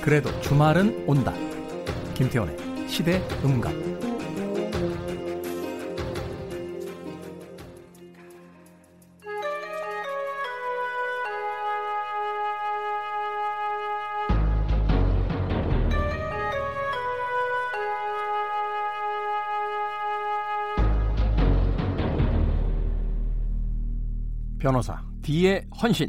그래도 0.00 0.40
주말은 0.40 1.04
온다. 1.06 1.32
김태원의 2.14 2.88
시대 2.88 3.18
음감. 3.44 4.11
변호사 24.62 25.02
D의 25.22 25.66
헌신 25.82 26.08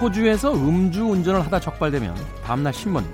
호주에서 0.00 0.54
음주운전을 0.54 1.44
하다 1.44 1.58
적발되면 1.58 2.14
다음날 2.44 2.72
신문 2.72 3.04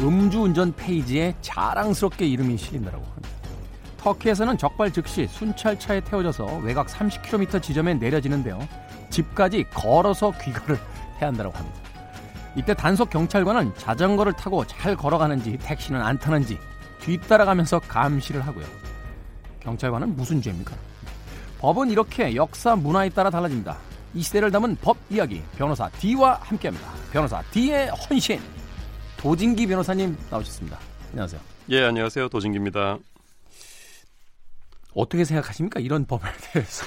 음주운전 0.00 0.74
페이지에 0.74 1.34
자랑스럽게 1.42 2.26
이름이 2.26 2.56
실린다고 2.56 2.96
합니다. 2.96 3.28
터키에서는 3.98 4.56
적발 4.56 4.90
즉시 4.90 5.26
순찰차에 5.26 6.00
태워져서 6.00 6.60
외곽 6.64 6.86
30km 6.86 7.62
지점에 7.62 7.92
내려지는데요. 7.92 8.58
집까지 9.10 9.64
걸어서 9.64 10.32
귀가를 10.42 10.76
해야 11.20 11.28
한다고 11.28 11.50
합니다. 11.50 11.83
이때 12.56 12.72
단속 12.74 13.10
경찰관은 13.10 13.74
자전거를 13.76 14.32
타고 14.34 14.64
잘 14.66 14.96
걸어가는지 14.96 15.58
택시는 15.58 16.00
안 16.00 16.18
타는지 16.18 16.58
뒤따라가면서 17.00 17.80
감시를 17.80 18.46
하고요. 18.46 18.64
경찰관은 19.60 20.14
무슨 20.16 20.40
죄입니까? 20.40 20.74
법은 21.58 21.90
이렇게 21.90 22.34
역사 22.36 22.76
문화에 22.76 23.08
따라 23.08 23.30
달라집니다. 23.30 23.76
이 24.14 24.22
시대를 24.22 24.50
담은 24.50 24.76
법 24.80 24.96
이야기 25.10 25.42
변호사 25.56 25.88
D와 25.90 26.34
함께합니다. 26.42 26.88
변호사 27.12 27.42
D의 27.50 27.88
헌신 27.88 28.40
도진기 29.16 29.66
변호사님 29.66 30.16
나오셨습니다. 30.30 30.78
안녕하세요. 31.10 31.40
예, 31.70 31.84
안녕하세요. 31.84 32.28
도진기입니다. 32.28 32.98
어떻게 34.94 35.24
생각하십니까? 35.24 35.80
이런 35.80 36.06
법에 36.06 36.28
대해서. 36.52 36.86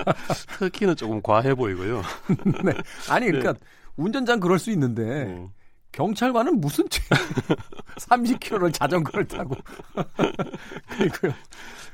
터키는 0.58 0.96
조금 0.96 1.20
과해 1.20 1.54
보이고요. 1.54 2.02
네. 2.64 2.72
아니, 3.10 3.26
그러니까 3.26 3.52
네. 3.52 3.58
운전자는 3.96 4.40
그럴 4.40 4.58
수 4.58 4.70
있는데 4.70 5.02
음. 5.24 5.50
경찰관은 5.92 6.60
무슨 6.60 6.88
죄? 6.88 7.02
30km를 7.98 8.72
자전거를 8.72 9.26
타고. 9.28 9.54
그리고요. 10.88 11.32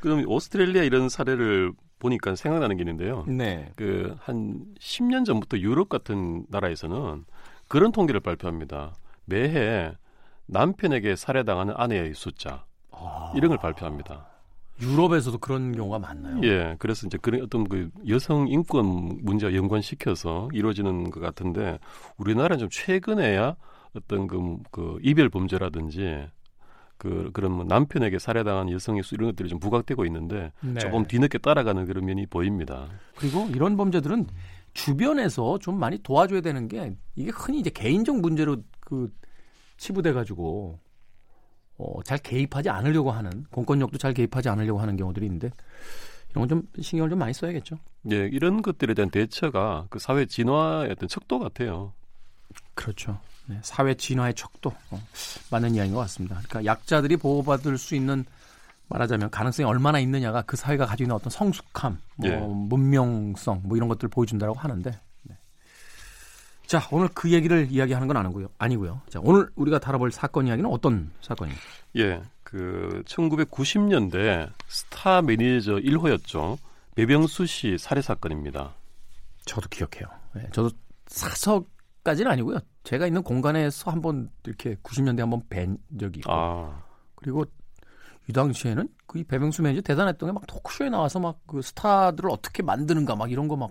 그럼 0.00 0.24
오스트레일리아 0.28 0.84
이런 0.84 1.08
사례를 1.08 1.72
보니까 1.98 2.36
생각나는 2.36 2.76
게 2.76 2.82
있는데요. 2.82 3.24
네. 3.26 3.72
그 3.76 4.16
한 4.22 4.64
10년 4.78 5.24
전부터 5.24 5.58
유럽 5.58 5.88
같은 5.88 6.44
나라에서는 6.48 7.24
그런 7.66 7.90
통계를 7.92 8.20
발표합니다. 8.20 8.94
매해 9.24 9.92
남편에게 10.46 11.16
살해당하는 11.16 11.74
아내의 11.76 12.14
숫자 12.14 12.64
아... 12.92 13.32
이런 13.36 13.48
걸 13.50 13.58
발표합니다. 13.58 14.28
유럽에서도 14.80 15.38
그런 15.38 15.72
경우가 15.72 15.98
많나요? 15.98 16.40
예, 16.44 16.76
그래서 16.78 17.06
이제 17.06 17.18
그런 17.20 17.42
어떤 17.42 17.68
그 17.68 17.90
여성 18.08 18.48
인권 18.48 18.86
문제와 19.22 19.54
연관시켜서 19.54 20.48
이루어지는 20.52 21.10
것 21.10 21.20
같은데 21.20 21.78
우리나라는 22.16 22.58
좀 22.58 22.68
최근에야 22.70 23.56
어떤 23.94 24.26
그, 24.26 24.56
그 24.70 24.98
이별 25.02 25.28
범죄라든지 25.28 26.26
그 26.96 27.30
그런 27.32 27.52
뭐 27.52 27.64
남편에게 27.64 28.18
살해당한 28.18 28.70
여성의 28.70 29.04
수 29.04 29.14
이런 29.14 29.30
것들이 29.30 29.48
좀 29.48 29.60
부각되고 29.60 30.04
있는데 30.06 30.52
네. 30.60 30.80
조금 30.80 31.06
뒤늦게 31.06 31.38
따라가는 31.38 31.86
그런 31.86 32.04
면이 32.04 32.26
보입니다. 32.26 32.88
그리고 33.16 33.46
이런 33.54 33.76
범죄들은 33.76 34.26
주변에서 34.74 35.58
좀 35.58 35.78
많이 35.78 35.98
도와줘야 35.98 36.40
되는 36.40 36.68
게 36.68 36.96
이게 37.14 37.30
흔히 37.32 37.60
이제 37.60 37.70
개인적 37.70 38.20
문제로 38.20 38.56
그 38.80 39.10
치부돼 39.76 40.12
가지고 40.12 40.80
어, 41.78 42.02
잘 42.02 42.18
개입하지 42.18 42.68
않으려고 42.68 43.10
하는 43.12 43.44
공권력도 43.50 43.98
잘 43.98 44.12
개입하지 44.12 44.48
않으려고 44.48 44.80
하는 44.80 44.96
경우들이 44.96 45.24
있는데 45.26 45.50
이런 46.30 46.46
건 46.46 46.48
좀 46.48 46.82
신경을 46.82 47.10
좀 47.10 47.18
많이 47.18 47.32
써야겠죠. 47.32 47.78
예, 48.10 48.16
이런 48.26 48.62
것들에 48.62 48.94
대한 48.94 49.10
대처가 49.10 49.86
그 49.90 49.98
사회 49.98 50.26
진화의 50.26 50.90
어떤 50.90 51.08
척도 51.08 51.38
같아요. 51.38 51.92
그렇죠. 52.74 53.18
네, 53.46 53.58
사회 53.62 53.94
진화의 53.94 54.34
척도 54.34 54.70
어, 54.90 55.00
맞는 55.50 55.74
이야기인 55.74 55.94
것 55.94 56.00
같습니다. 56.00 56.40
그러니까 56.48 56.64
약자들이 56.64 57.16
보호받을 57.16 57.78
수 57.78 57.94
있는 57.94 58.24
말하자면 58.88 59.30
가능성이 59.30 59.68
얼마나 59.68 59.98
있느냐가 60.00 60.42
그 60.42 60.56
사회가 60.56 60.86
가지고 60.86 61.04
있는 61.06 61.16
어떤 61.16 61.30
성숙함, 61.30 61.98
뭐 62.16 62.28
예. 62.28 62.36
문명성 62.36 63.62
뭐 63.64 63.76
이런 63.76 63.88
것들을 63.88 64.08
보여준다고 64.10 64.54
하는데. 64.54 64.98
네. 66.68 66.78
자 66.78 66.86
오늘 66.92 67.08
그 67.14 67.30
얘기를 67.32 67.66
이야기하는 67.70 68.06
건 68.08 68.16
아니고요. 68.18 68.48
아니고요. 68.58 69.00
자 69.08 69.20
오늘 69.22 69.48
우리가 69.56 69.78
다뤄볼 69.78 70.12
사건 70.12 70.46
이야기는 70.46 70.68
어떤 70.70 71.10
사건입니까? 71.22 71.62
예, 71.96 72.22
그 72.42 73.02
1990년대 73.06 74.50
스타 74.68 75.22
매니저 75.22 75.76
1호였죠. 75.76 76.58
배병수 76.94 77.46
씨 77.46 77.78
살해 77.78 78.02
사건입니다. 78.02 78.74
저도 79.46 79.68
기억해요. 79.70 80.06
네, 80.34 80.46
저도 80.52 80.70
사석까지는 81.06 82.30
아니고요. 82.32 82.58
제가 82.84 83.06
있는 83.06 83.22
공간에서 83.22 83.90
한번 83.90 84.30
이렇게 84.44 84.74
90년대 84.82 85.20
한번 85.20 85.42
뵌 85.48 85.78
적이 85.98 86.18
있고 86.20 86.30
아. 86.32 86.82
그리고 87.14 87.44
이 88.28 88.32
당시에는 88.32 88.88
그 89.06 89.24
배병수 89.24 89.62
매니저 89.62 89.80
대단했던 89.82 90.28
게 90.28 90.32
막 90.34 90.46
토크쇼에 90.46 90.90
나와서 90.90 91.18
막 91.18 91.38
그 91.46 91.62
스타들을 91.62 92.28
어떻게 92.30 92.62
만드는가 92.62 93.16
막 93.16 93.30
이런 93.32 93.48
거 93.48 93.56
막 93.56 93.70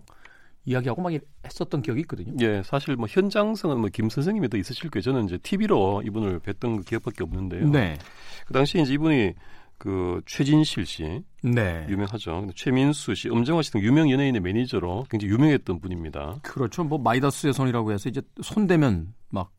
이야기하고 0.68 1.02
막 1.02 1.12
했었던 1.46 1.82
기억이 1.82 2.02
있거든요. 2.02 2.34
예, 2.42 2.62
사실 2.64 2.96
뭐 2.98 3.08
현장성은 3.10 3.80
뭐 3.80 3.90
김 3.90 4.10
선생님이 4.10 4.50
더 4.50 4.58
있으실 4.58 4.90
거예요. 4.92 5.02
저는 5.02 5.26
이제 5.26 5.38
TV로 5.38 6.04
이분을 6.06 6.42
뵀던 6.42 6.78
그 6.78 6.84
기억밖에 6.84 7.24
없는데요. 7.24 7.70
네. 7.70 7.98
그 8.46 8.54
당시에 8.54 8.82
이제 8.82 8.94
이분이 8.94 9.34
그 9.78 10.22
최진실 10.26 10.86
씨, 10.86 11.24
네. 11.42 11.86
유명하죠. 11.88 12.50
최민수 12.56 13.16
씨, 13.16 13.30
엄정화 13.30 13.62
씨 13.62 13.72
등 13.72 13.82
유명 13.82 14.10
연예인의 14.12 14.42
매니저로 14.42 15.06
굉장히 15.10 15.34
유명했던 15.34 15.80
분입니다. 15.80 16.40
그렇죠. 16.44 16.84
뭐 16.84 16.98
마이다스의 16.98 17.54
손이라고 17.54 17.92
해서 17.94 18.10
이제 18.10 18.22
손대면 18.42 19.14
막 19.30 19.52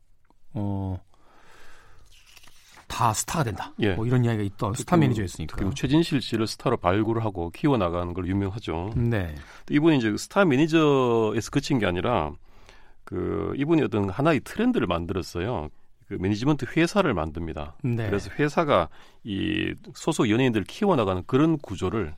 어. 0.53 0.99
다 2.89 3.13
스타가 3.13 3.45
된다. 3.45 3.73
예. 3.79 3.93
뭐 3.93 4.05
이런 4.05 4.25
이야기가 4.25 4.43
있던 4.43 4.73
스타 4.73 4.97
매니저였으니까. 4.97 5.55
그리고 5.55 5.73
최진실 5.73 6.21
씨를 6.21 6.47
스타로 6.47 6.75
발굴하고 6.77 7.51
키워나가는 7.51 8.13
걸 8.13 8.27
유명하죠. 8.27 8.93
네. 8.97 9.35
이분이 9.69 9.97
이제 9.97 10.13
스타 10.17 10.43
매니저에서 10.43 11.51
그친 11.51 11.79
게 11.79 11.85
아니라 11.85 12.33
그 13.05 13.53
이분이 13.55 13.83
어떤 13.83 14.09
하나의 14.09 14.41
트렌드를 14.41 14.87
만들었어요. 14.87 15.69
그 16.07 16.15
매니지먼트 16.15 16.65
회사를 16.75 17.13
만듭니다. 17.13 17.77
네. 17.83 18.07
그래서 18.07 18.31
회사가 18.37 18.89
이 19.23 19.73
소속 19.93 20.29
연예인들 20.29 20.61
을 20.61 20.65
키워나가는 20.65 21.23
그런 21.27 21.57
구조를 21.59 22.15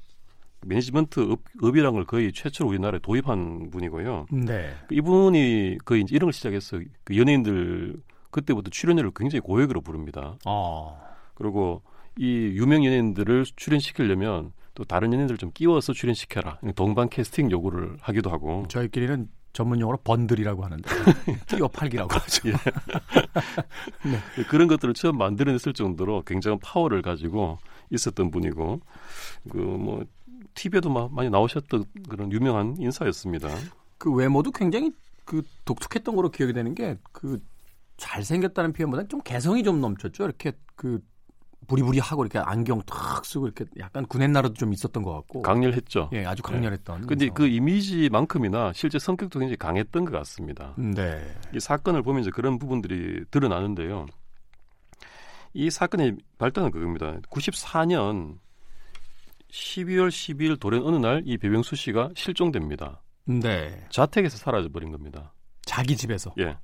매니지먼트 0.65 1.31
업, 1.31 1.41
업이라는 1.61 1.93
걸 1.93 2.05
거의 2.05 2.31
최초로 2.31 2.69
우리나라에 2.69 2.99
도입한 3.03 3.69
분이고요. 3.71 4.27
네. 4.31 4.73
그 4.87 4.95
이분이 4.95 5.79
거의 5.83 6.01
이제 6.03 6.15
이런 6.15 6.27
걸 6.27 6.33
시작해서 6.33 6.79
그 7.03 7.17
연예인들 7.17 8.01
그때부터 8.31 8.69
출연료를 8.69 9.11
굉장히 9.15 9.41
고액으로 9.41 9.81
부릅니다. 9.81 10.37
아. 10.45 10.95
그리고 11.35 11.81
이 12.17 12.25
유명 12.25 12.83
연예인들을 12.85 13.45
출연시키려면 13.55 14.53
또 14.73 14.83
다른 14.83 15.11
연예인들 15.13 15.37
좀 15.37 15.51
끼워서 15.53 15.93
출연시켜라. 15.93 16.59
동반 16.75 17.09
캐스팅 17.09 17.51
요구를 17.51 17.97
하기도 18.01 18.29
하고. 18.29 18.65
저희끼리는 18.69 19.29
전문 19.53 19.81
용어로 19.81 19.97
번들이라고 20.03 20.63
하는데 20.63 20.89
끼워 21.47 21.67
팔기라고 21.67 22.13
하죠. 22.13 22.49
예. 22.49 22.53
네. 24.09 24.43
그런 24.47 24.69
것들을 24.69 24.93
처음 24.93 25.17
만들어냈을 25.17 25.73
정도로 25.73 26.23
굉장한 26.23 26.59
파워를 26.59 27.01
가지고 27.01 27.59
있었던 27.89 28.31
분이고 28.31 28.79
그뭐 29.49 30.05
TV에도 30.53 30.89
막 30.89 31.13
많이 31.13 31.29
나오셨던 31.29 31.83
그런 32.07 32.31
유명한 32.31 32.75
인사였습니다. 32.79 33.49
그 33.97 34.13
외모도 34.13 34.51
굉장히 34.51 34.91
그 35.25 35.43
독특했던 35.65 36.15
거로 36.15 36.29
기억이 36.31 36.53
되는 36.53 36.73
게 36.73 36.97
그 37.11 37.39
잘생겼다는 38.01 38.73
표현보다는 38.73 39.09
좀 39.09 39.21
개성이 39.21 39.63
좀 39.63 39.79
넘쳤죠. 39.79 40.23
이렇게 40.25 40.53
그 40.75 40.99
부리부리하고 41.67 42.23
이렇게 42.23 42.39
안경 42.39 42.81
탁 42.81 43.23
쓰고 43.23 43.45
이렇게 43.45 43.65
약간 43.77 44.05
군옛날에도 44.07 44.55
좀 44.55 44.73
있었던 44.73 45.03
것 45.03 45.13
같고 45.13 45.43
강렬했죠. 45.43 46.09
예, 46.13 46.25
아주 46.25 46.41
강렬했던. 46.41 47.01
네. 47.01 47.07
근데 47.07 47.29
그 47.29 47.47
이미지만큼이나 47.47 48.73
실제 48.73 48.97
성격도 48.97 49.37
굉장히 49.39 49.55
강했던 49.57 50.05
것 50.05 50.11
같습니다. 50.11 50.73
네. 50.77 51.21
이 51.53 51.59
사건을 51.59 52.01
보면 52.01 52.23
이제 52.23 52.31
그런 52.31 52.57
부분들이 52.57 53.23
드러나는데요. 53.29 54.07
이 55.53 55.69
사건의 55.69 56.17
발단은 56.39 56.71
그겁니다. 56.71 57.17
94년 57.29 58.39
12월 59.51 60.09
12일 60.09 60.59
돌연 60.59 60.83
어느 60.83 60.95
날 60.95 61.21
이 61.25 61.37
배병수 61.37 61.75
씨가 61.75 62.09
실종됩니다. 62.15 63.01
네. 63.25 63.85
자택에서 63.91 64.37
사라져 64.37 64.69
버린 64.69 64.91
겁니다. 64.91 65.33
자기 65.65 65.95
집에서. 65.95 66.33
예. 66.39 66.57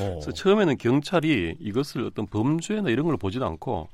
오. 0.00 0.14
그래서 0.20 0.32
처음에는 0.32 0.76
경찰이 0.78 1.56
이것을 1.60 2.04
어떤 2.06 2.26
범죄나 2.26 2.90
이런 2.90 3.06
걸 3.06 3.16
보지도 3.16 3.46
않고 3.46 3.88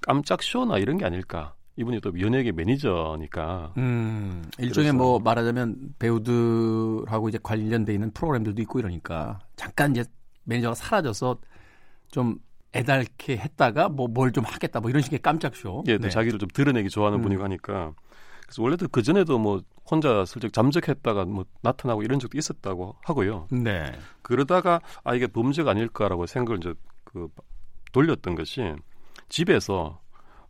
깜짝 0.00 0.42
쇼나 0.42 0.78
이런 0.78 0.98
게 0.98 1.04
아닐까. 1.04 1.54
이분이 1.78 2.00
또 2.00 2.18
연예계 2.18 2.52
매니저니까. 2.52 3.74
음, 3.76 4.42
일종의 4.58 4.92
뭐 4.92 5.18
말하자면 5.18 5.94
배우들하고 5.98 7.28
이제 7.28 7.38
관련돼 7.42 7.92
있는 7.92 8.10
프로그램들도 8.12 8.60
있고 8.62 8.78
이러니까 8.78 9.38
잠깐 9.56 9.90
이제 9.92 10.04
매니저가 10.44 10.74
사라져서 10.74 11.38
좀 12.10 12.38
애달게 12.74 13.36
했다가 13.36 13.88
뭐 13.90 14.06
뭘 14.08 14.32
좀 14.32 14.44
하겠다 14.44 14.80
뭐 14.80 14.90
이런 14.90 15.02
식의 15.02 15.18
깜짝 15.20 15.54
쇼. 15.56 15.82
예, 15.86 15.98
네. 15.98 16.08
자기를 16.08 16.38
좀 16.38 16.48
드러내기 16.52 16.88
좋아하는 16.88 17.18
음. 17.18 17.22
분이고 17.22 17.42
하니까. 17.44 17.92
그래서 18.46 18.62
원래도 18.62 18.88
그 18.88 19.02
전에도 19.02 19.38
뭐 19.38 19.60
혼자 19.88 20.24
슬쩍 20.24 20.52
잠적했다가 20.52 21.24
뭐 21.24 21.44
나타나고 21.62 22.02
이런 22.02 22.18
적도 22.18 22.38
있었다고 22.38 22.96
하고요. 23.02 23.48
네. 23.50 23.92
그러다가 24.22 24.80
아 25.04 25.14
이게 25.14 25.26
범죄가 25.26 25.72
아닐까라고 25.72 26.26
생각을 26.26 26.58
이제 26.58 26.74
그 27.04 27.28
돌렸던 27.92 28.34
것이 28.34 28.74
집에서 29.28 30.00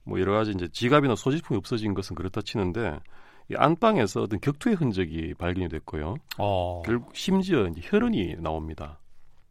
뭐 0.04 0.20
여러 0.20 0.32
가지 0.32 0.52
이제 0.52 0.68
지갑이나 0.68 1.16
소지품이 1.16 1.58
없어진 1.58 1.94
것은 1.94 2.14
그렇다 2.14 2.42
치는데 2.42 3.00
이 3.50 3.54
안방에서 3.54 4.22
어떤 4.22 4.40
격투의 4.40 4.76
흔적이 4.76 5.34
발견이 5.34 5.68
됐고요. 5.68 6.16
어. 6.38 6.82
결국 6.84 7.14
심지어 7.14 7.66
이제 7.66 7.80
혈흔이 7.84 8.36
나옵니다. 8.38 8.98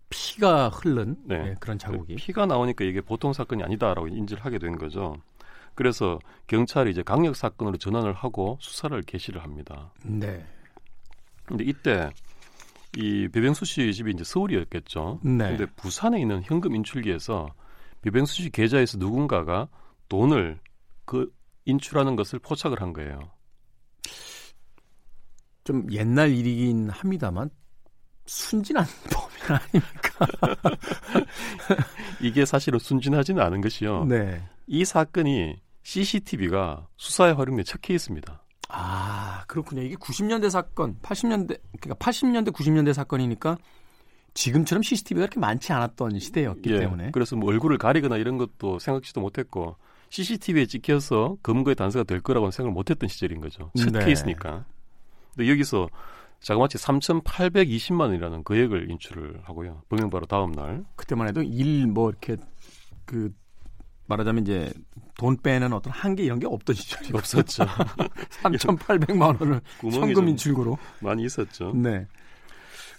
피가 0.09 0.69
흐른 0.69 1.15
네. 1.25 1.43
네, 1.43 1.55
그런 1.59 1.77
자국이 1.77 2.15
피가 2.15 2.45
나오니까 2.45 2.85
이게 2.85 3.01
보통 3.01 3.33
사건이 3.33 3.63
아니다라고 3.63 4.07
인지를 4.07 4.45
하게 4.45 4.59
된 4.59 4.77
거죠. 4.77 5.17
그래서 5.75 6.19
경찰이 6.47 6.91
이제 6.91 7.03
강력 7.03 7.35
사건으로 7.35 7.77
전환을 7.77 8.13
하고 8.13 8.57
수사를 8.61 8.99
개시를 9.03 9.43
합니다. 9.43 9.93
네. 10.03 10.45
근데 11.45 11.63
이때 11.65 12.09
이 12.97 13.27
배병수 13.27 13.65
씨 13.65 13.93
집이 13.93 14.11
이제 14.11 14.23
서울이었겠죠. 14.23 15.19
네. 15.23 15.49
근데 15.49 15.65
부산에 15.75 16.19
있는 16.19 16.41
현금 16.43 16.75
인출기에서 16.75 17.53
배병수 18.01 18.43
씨 18.43 18.49
계좌에서 18.49 18.97
누군가가 18.97 19.67
돈을 20.07 20.59
그 21.03 21.31
인출하는 21.65 22.15
것을 22.15 22.39
포착을 22.39 22.81
한 22.81 22.93
거예요. 22.93 23.19
좀 25.63 25.87
옛날 25.91 26.31
일이긴 26.31 26.89
합니다만 26.89 27.49
순진한 28.27 28.85
범인 29.11 29.61
아닙니까? 29.61 30.27
이게 32.21 32.45
사실은 32.45 32.79
순진하지는 32.79 33.41
않은 33.41 33.61
것이요. 33.61 34.05
네. 34.05 34.47
이 34.67 34.85
사건이 34.85 35.55
CCTV가 35.85 36.87
수사에 36.97 37.31
활용된 37.31 37.63
첫 37.63 37.79
케이스입니다. 37.79 38.41
아, 38.69 39.43
그렇군요. 39.47 39.83
이게 39.83 39.95
90년대 39.95 40.49
사건, 40.49 40.99
80년대, 41.01 41.59
그러니까 41.79 41.93
80년대, 42.03 42.51
90년대 42.51 42.91
사건이니까 42.91 43.57
지금처럼 44.33 44.81
CCTV가 44.81 45.27
그렇게 45.27 45.39
많지 45.39 45.71
않았던 45.71 46.19
시대였기 46.19 46.73
예, 46.73 46.79
때문에. 46.79 47.11
그래서 47.11 47.35
뭐 47.35 47.49
얼굴을 47.49 47.77
가리거나 47.77 48.17
이런 48.17 48.37
것도 48.37 48.79
생각지도 48.79 49.21
못했고 49.21 49.77
CCTV에 50.09 50.65
찍혀서 50.65 51.37
검거의 51.43 51.75
단서가 51.75 52.03
될 52.03 52.19
거라고는 52.19 52.51
생각을 52.51 52.73
못했던 52.73 53.07
시절인 53.07 53.39
거죠. 53.39 53.71
첫 53.77 53.91
네. 53.91 54.03
케이스니까. 54.05 54.65
근데 55.35 55.49
여기서 55.51 55.87
자그마치 56.41 56.77
3,820만 56.79 58.01
원이라는 58.01 58.43
거액을 58.43 58.89
인출을 58.89 59.41
하고요. 59.43 59.83
범행 59.89 60.09
바로 60.09 60.25
다음 60.25 60.51
날. 60.51 60.83
그때만 60.95 61.27
해도 61.27 61.43
일 61.43 61.85
뭐 61.87 62.09
이렇게 62.09 62.37
그 63.05 63.31
말하자면 64.07 64.43
이제 64.43 64.71
돈 65.17 65.37
빼는 65.37 65.73
어떤 65.73 65.91
한계 65.93 66.23
이런 66.23 66.39
게 66.39 66.45
없던 66.45 66.75
시절이 66.75 67.09
없었죠. 67.15 67.65
3,800만 68.43 69.41
원을 69.41 69.61
현금 69.81 70.29
인출구로 70.29 70.77
많이 70.99 71.23
있었죠. 71.25 71.73
네. 71.73 72.07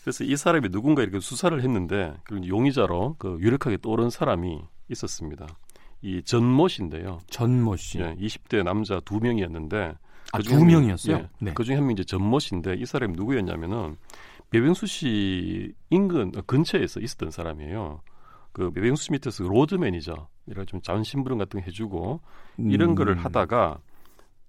그래서 0.02 0.22
이 0.24 0.36
사람이 0.36 0.68
누군가 0.70 1.02
이렇게 1.02 1.18
수사를 1.18 1.60
했는데 1.60 2.14
용의자로 2.46 3.16
그 3.18 3.38
유력하게 3.40 3.78
떠오른 3.78 4.08
사람이 4.08 4.60
있었습니다. 4.88 5.46
이 6.02 6.22
전모 6.22 6.68
씨인데요. 6.68 7.18
전모 7.28 7.76
씨. 7.76 7.98
예, 7.98 8.14
20대 8.14 8.62
남자 8.62 9.00
두 9.00 9.18
명이었는데 9.18 9.94
아, 10.32 10.38
두 10.38 10.64
명이었어요? 10.64 11.16
예, 11.16 11.28
네. 11.40 11.54
그중에 11.54 11.76
한 11.76 11.84
명이 11.84 11.94
이제 11.94 12.04
전모 12.04 12.38
씨인데 12.38 12.74
이 12.74 12.86
사람이 12.86 13.14
누구였냐면은 13.16 13.96
배병수 14.50 14.86
씨 14.86 15.74
인근 15.90 16.30
근처에서 16.46 17.00
있었던 17.00 17.30
사람이에요. 17.32 18.00
그 18.56 18.70
배병수 18.70 19.04
씨 19.04 19.12
밑에서 19.12 19.44
로드 19.44 19.74
매니저 19.74 20.28
이런 20.46 20.64
좀 20.64 20.80
잔심부름 20.80 21.36
같은 21.36 21.60
거 21.60 21.66
해주고 21.66 22.22
이런 22.56 22.90
음. 22.90 22.94
거를 22.94 23.14
하다가 23.18 23.78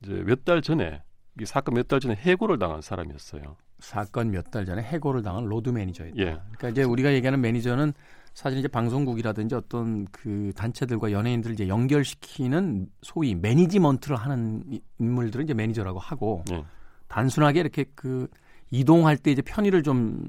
이제 0.02 0.14
몇 0.24 0.46
달 0.46 0.62
전에 0.62 1.04
이 1.42 1.46
사건 1.46 1.76
몇 1.76 1.90
달 1.90 2.00
전에 2.00 2.16
해고를 2.16 2.58
당한 2.58 2.80
사람이었어요. 2.82 3.58
사건 3.80 4.32
몇 4.32 4.50
달 4.50 4.66
전에 4.66 4.82
해고를 4.82 5.24
당한 5.24 5.44
로드 5.44 5.72
매니저였다. 5.72 6.16
예. 6.20 6.24
그러니까 6.24 6.70
이제 6.70 6.84
우리가 6.84 7.14
얘기하는 7.16 7.42
매니저는 7.42 7.92
사실 8.34 8.60
이제 8.60 8.70
방송국이라든지 8.70 9.56
어떤 9.56 10.06
그 10.06 10.54
단체들과 10.56 11.12
연예인들을 11.12 11.54
이제 11.56 11.68
연결시키는 11.68 12.88
소위 13.02 13.36
매니지먼트를 13.36 14.16
하는 14.16 14.64
인물들은 15.00 15.44
이제 15.44 15.54
매니저라고 15.54 16.00
하고 16.00 16.46
예. 16.54 16.64
단순하게 17.10 17.60
이렇게 17.60 17.84
그 17.94 18.30
이동할 18.72 19.18
때 19.18 19.32
이제 19.32 19.42
편의를 19.42 19.84
좀 19.84 20.26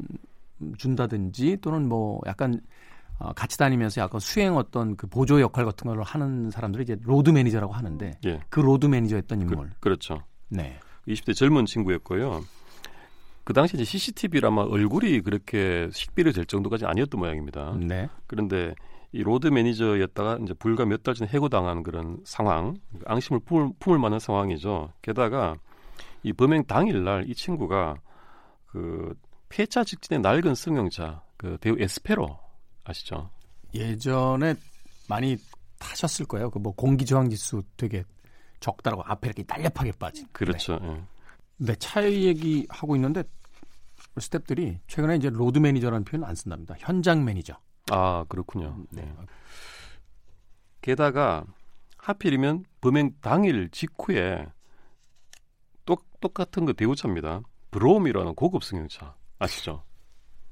준다든지 0.76 1.58
또는 1.60 1.88
뭐 1.88 2.20
약간 2.26 2.60
어, 3.18 3.33
같이 3.33 3.59
다니면서 3.59 4.00
약간 4.00 4.20
수행 4.20 4.57
어떤 4.57 4.96
그 4.96 5.07
보조 5.07 5.40
역할 5.40 5.64
같은 5.64 5.88
걸 5.88 6.00
하는 6.02 6.50
사람들이 6.50 6.85
이제 6.85 6.96
로드 7.02 7.31
매니저라고 7.31 7.72
하는데 7.72 8.18
예. 8.26 8.40
그 8.48 8.61
로드 8.61 8.87
매니저였던 8.87 9.40
인물. 9.40 9.70
그, 9.81 9.88
렇죠 9.88 10.22
네. 10.48 10.78
20대 11.09 11.35
젊은 11.35 11.66
친구였고요. 11.66 12.42
그 13.44 13.52
당시 13.52 13.76
이제 13.76 13.85
CCTV나 13.85 14.37
막 14.37 14.62
얼굴이 14.62 15.22
그렇게 15.22 15.88
식별이 15.90 16.33
될 16.33 16.44
정도까지 16.44 16.85
아니었던 16.85 17.18
모양입니다. 17.18 17.76
네. 17.81 18.09
그런데 18.26 18.74
이 19.11 19.22
로드 19.22 19.46
매니저였다가 19.48 20.38
이제 20.42 20.52
불과 20.54 20.85
몇 20.85 21.02
달 21.02 21.14
전에 21.14 21.31
해고당한 21.33 21.83
그런 21.83 22.18
상황, 22.24 22.76
앙심을 23.07 23.40
품을, 23.46 23.70
품을 23.81 23.98
만한 23.98 24.20
상황이죠. 24.20 24.92
게다가 25.00 25.57
이 26.22 26.33
범행 26.33 26.64
당일날 26.64 27.24
이 27.28 27.35
친구가 27.35 27.96
그 28.66 29.14
폐차 29.48 29.83
직전의 29.83 30.20
낡은 30.20 30.54
승용차, 30.54 31.22
그 31.38 31.57
대우 31.61 31.76
에스페로 31.78 32.38
아시죠? 32.88 33.31
예전에 33.74 34.55
많이 35.09 35.37
타셨을 35.79 36.27
거예요. 36.27 36.51
그 36.51 36.59
뭐 36.59 36.72
공기 36.74 37.05
저항 37.05 37.29
지수 37.31 37.62
되게 37.77 38.05
적다라고 38.61 39.03
앞에 39.05 39.29
이렇게 39.29 39.44
날렵하게 39.46 39.92
빠진. 39.92 40.27
그렇죠. 40.33 40.79
네. 40.79 40.88
예. 40.88 41.03
네, 41.59 41.74
차 41.77 42.03
얘기 42.11 42.66
하고 42.70 42.96
있는데 42.96 43.22
스탭들이 44.16 44.79
최근에 44.88 45.16
이제 45.16 45.31
로드 45.31 45.59
매니저라는 45.59 46.05
표현 46.05 46.24
안 46.24 46.35
쓴답니다. 46.35 46.74
현장 46.79 47.24
매니저. 47.24 47.55
아 47.90 48.24
그렇군요. 48.29 48.77
네. 48.90 49.12
게다가 50.81 51.44
하필이면 51.98 52.64
범행 52.81 53.16
당일 53.20 53.70
직후에 53.70 54.46
똑 55.85 56.07
똑같은 56.20 56.64
그 56.64 56.74
대우차입니다. 56.74 57.42
브로엄이라는 57.70 58.35
고급 58.35 58.64
승용차 58.64 59.14
아시죠? 59.38 59.83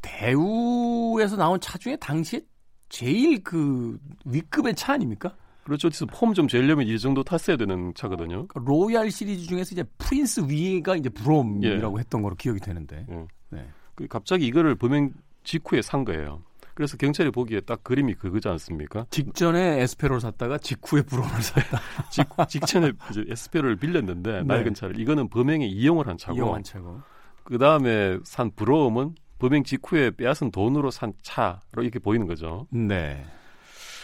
대우에서 0.06 1.36
나온 1.36 1.60
차 1.60 1.76
중에 1.78 1.96
당시에 1.96 2.40
제일 2.88 3.42
그 3.42 3.98
윗급의 4.24 4.74
차 4.74 4.92
아닙니까? 4.94 5.34
그렇죠. 5.64 5.88
어디서 5.88 6.06
폼 6.06 6.32
좀 6.32 6.46
재려면 6.46 6.86
이 6.86 6.96
정도 6.98 7.24
탔어야 7.24 7.56
되는 7.56 7.92
차거든요. 7.94 8.46
그러니까 8.46 8.60
로얄 8.64 9.10
시리즈 9.10 9.46
중에서 9.46 9.74
이제 9.74 9.84
프린스 9.98 10.44
위가 10.48 10.94
이제 10.94 11.08
브로엄이라고 11.08 11.98
예. 11.98 12.00
했던 12.00 12.22
거로 12.22 12.36
기억이 12.36 12.60
되는데. 12.60 13.04
예. 13.10 13.26
네. 13.50 13.68
그 13.96 14.06
갑자기 14.06 14.46
이거를 14.46 14.76
범행 14.76 15.12
직후에 15.42 15.82
산 15.82 16.04
거예요. 16.04 16.42
그래서 16.74 16.96
경찰이 16.98 17.30
보기에 17.30 17.62
딱 17.62 17.82
그림이 17.82 18.14
그거지 18.14 18.48
않습니까? 18.48 19.06
직전에 19.10 19.80
에스페로를 19.80 20.20
샀다가 20.20 20.58
직후에 20.58 21.02
브롬을 21.02 21.42
샀다. 21.42 21.80
직, 22.12 22.26
직전에 22.48 22.92
이제 23.10 23.24
에스페로를 23.28 23.76
빌렸는데 23.76 24.32
네. 24.32 24.42
낡은 24.42 24.74
차를 24.74 25.00
이거는 25.00 25.28
범행에 25.30 25.66
이용을 25.66 26.06
한 26.06 26.16
차고. 26.18 26.36
이용한 26.36 26.62
차고. 26.62 27.00
그 27.42 27.58
다음에 27.58 28.18
산 28.24 28.50
브롬은 28.54 29.14
범행 29.38 29.64
직후에 29.64 30.10
빼앗은 30.12 30.50
돈으로 30.50 30.90
산 30.90 31.12
차로 31.22 31.82
이렇게 31.82 31.98
보이는 31.98 32.26
거죠. 32.26 32.66
네. 32.70 33.24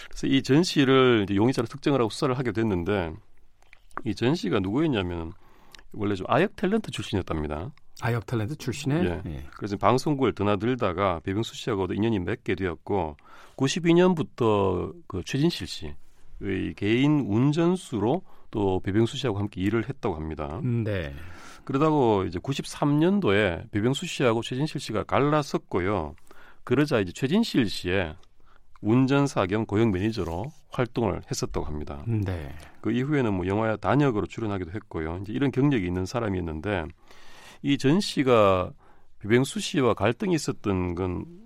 그래서 0.08 0.26
이 0.26 0.42
전 0.42 0.62
씨를 0.62 1.26
용의자로 1.34 1.66
특정을 1.68 2.00
하고 2.00 2.10
수사를 2.10 2.36
하게 2.36 2.52
됐는데 2.52 3.12
이 4.04 4.14
전 4.14 4.34
씨가 4.34 4.60
누구였냐면 4.60 5.32
원래 5.92 6.14
좀 6.14 6.26
아역 6.28 6.56
탤런트 6.56 6.90
출신이었답니다. 6.90 7.72
아역 8.00 8.26
탤런트 8.26 8.58
출신의 8.58 9.04
예. 9.04 9.22
예. 9.26 9.44
그래서 9.56 9.76
방송국을 9.76 10.34
드나들다가 10.34 11.20
배병수 11.20 11.54
씨하고도 11.54 11.94
인연이 11.94 12.18
맺게 12.18 12.54
되었고 12.54 13.16
92년부터 13.56 14.92
그 15.06 15.22
최진실 15.24 15.66
씨의 15.66 16.74
개인 16.76 17.20
운전수로 17.20 18.22
또 18.50 18.80
배병수 18.80 19.16
씨하고 19.16 19.38
함께 19.38 19.60
일을 19.62 19.88
했다고 19.88 20.14
합니다. 20.14 20.60
네. 20.62 21.14
그러다고 21.64 22.24
이제 22.24 22.38
93년도에 22.38 23.70
배병수 23.70 24.06
씨하고 24.06 24.42
최진실 24.42 24.80
씨가 24.80 25.04
갈라섰고요. 25.04 26.14
그러자 26.64 27.00
이제 27.00 27.12
최진실 27.12 27.68
씨의 27.68 28.16
운전사 28.80 29.46
겸 29.46 29.64
고용 29.64 29.92
매니저로 29.92 30.46
활동을 30.70 31.22
했었다고 31.30 31.66
합니다. 31.66 32.04
네. 32.06 32.52
그 32.80 32.90
이후에는 32.90 33.32
뭐 33.32 33.46
영화야 33.46 33.76
단역으로 33.76 34.26
출연하기도 34.26 34.72
했고요. 34.72 35.18
이제 35.22 35.32
이런 35.32 35.50
경력이 35.52 35.86
있는 35.86 36.04
사람이었는데 36.06 36.86
이 37.62 37.78
전 37.78 38.00
씨가 38.00 38.72
비병수 39.20 39.60
씨와 39.60 39.94
갈등이 39.94 40.34
있었던 40.34 40.94
건 40.96 41.42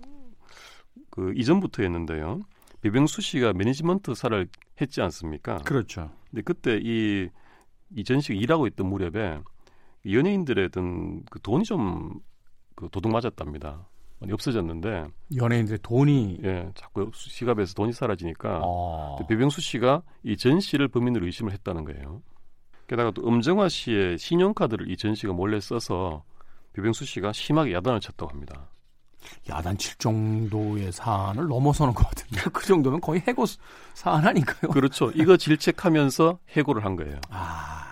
그 1.17 1.33
이전부터였는데요. 1.35 2.41
비병수 2.81 3.21
씨가 3.21 3.53
매니지먼트사를 3.53 4.47
했지 4.79 5.01
않습니까? 5.01 5.57
그렇죠. 5.65 6.11
근데 6.29 6.43
그때 6.43 6.79
이 6.79 7.27
이전 7.95 8.21
씨가 8.21 8.35
일하고 8.39 8.67
있던 8.67 8.87
무렵에 8.87 9.39
연예인들의 10.11 10.65
어떤 10.65 11.23
그 11.25 11.39
돈이 11.41 11.63
좀 11.65 12.19
그 12.77 12.87
도둑 12.91 13.11
맞았답니다. 13.11 13.87
많이 14.19 14.31
없어졌는데 14.33 15.05
연예인들의 15.35 15.79
돈이 15.81 16.41
예 16.43 16.69
자꾸 16.75 17.09
시갑에서 17.11 17.73
돈이 17.73 17.91
사라지니까 17.91 18.61
아. 18.63 19.15
배병수 19.27 19.61
씨가 19.61 20.03
이 20.23 20.37
전 20.37 20.59
씨를 20.59 20.87
범인으로 20.87 21.25
의심을 21.25 21.51
했다는 21.53 21.85
거예요. 21.85 22.21
게다가 22.87 23.09
또 23.11 23.23
엄정화 23.27 23.67
씨의 23.67 24.19
신용카드를 24.19 24.91
이 24.91 24.95
전 24.95 25.15
씨가 25.15 25.33
몰래 25.33 25.59
써서 25.59 26.23
배병수 26.73 27.05
씨가 27.05 27.33
심하게 27.33 27.73
야단을 27.73 27.99
쳤다고 27.99 28.29
합니다. 28.31 28.69
야단 29.49 29.75
칠 29.79 29.95
정도의 29.97 30.91
사안을 30.91 31.47
넘어서는 31.47 31.95
것 31.95 32.07
같은데 32.07 32.43
그 32.53 32.63
정도면 32.63 33.01
거의 33.01 33.23
해고 33.27 33.45
사안 33.95 34.27
아닌가요? 34.27 34.69
그렇죠. 34.71 35.09
이거 35.15 35.35
질책하면서 35.35 36.37
해고를 36.51 36.85
한 36.85 36.95
거예요. 36.95 37.19
아. 37.31 37.86